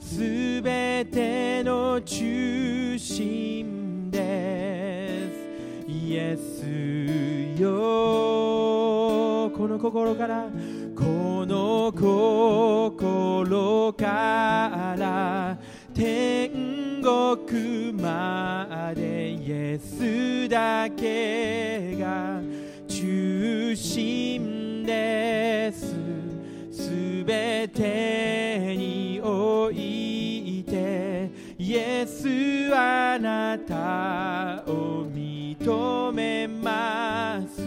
[0.00, 5.36] すべての中心です
[5.86, 6.64] イエス
[7.60, 7.70] よ
[9.56, 10.46] この心から
[10.96, 15.56] この心から
[15.94, 22.40] 天国までイエスだけが
[22.88, 24.61] 中心。
[24.92, 25.94] です。
[26.70, 37.62] すべてにおいてイエスあなたを認めます。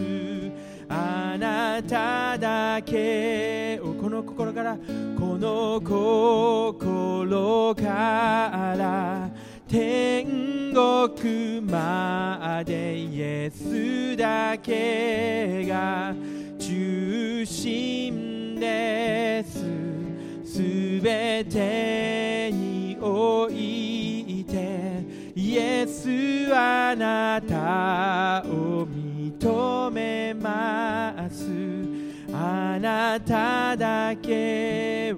[0.88, 4.76] あなただけをこの心から
[5.18, 7.82] この心か
[8.76, 9.28] ら
[9.68, 16.14] 天国までイエスだけが
[16.76, 19.64] 中心です。
[20.44, 20.60] す
[21.00, 25.02] べてにおいて
[25.34, 31.46] イエスあなたを認めます。
[32.30, 35.16] あなただけを。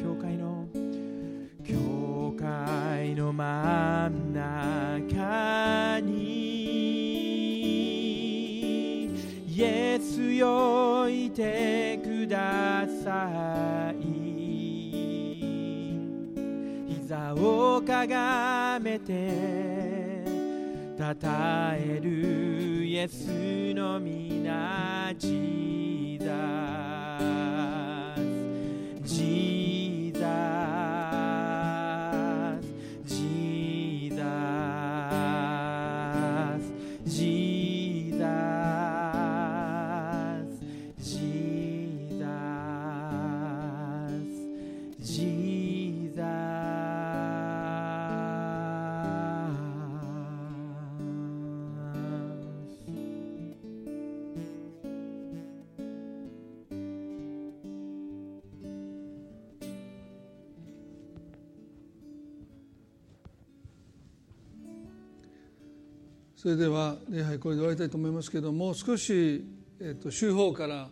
[0.00, 0.68] 教会の。
[1.64, 4.01] 教会の真
[10.42, 14.02] エスよいてください。
[16.88, 20.24] 膝をかがめて
[20.98, 23.28] たたえるイエス
[23.74, 26.32] の皆ジーザ
[29.06, 29.14] ス。
[29.14, 29.61] ジー
[66.42, 69.44] それでは礼拝これで終わりたいと思いますけども少し、
[69.80, 70.88] えっと、週報から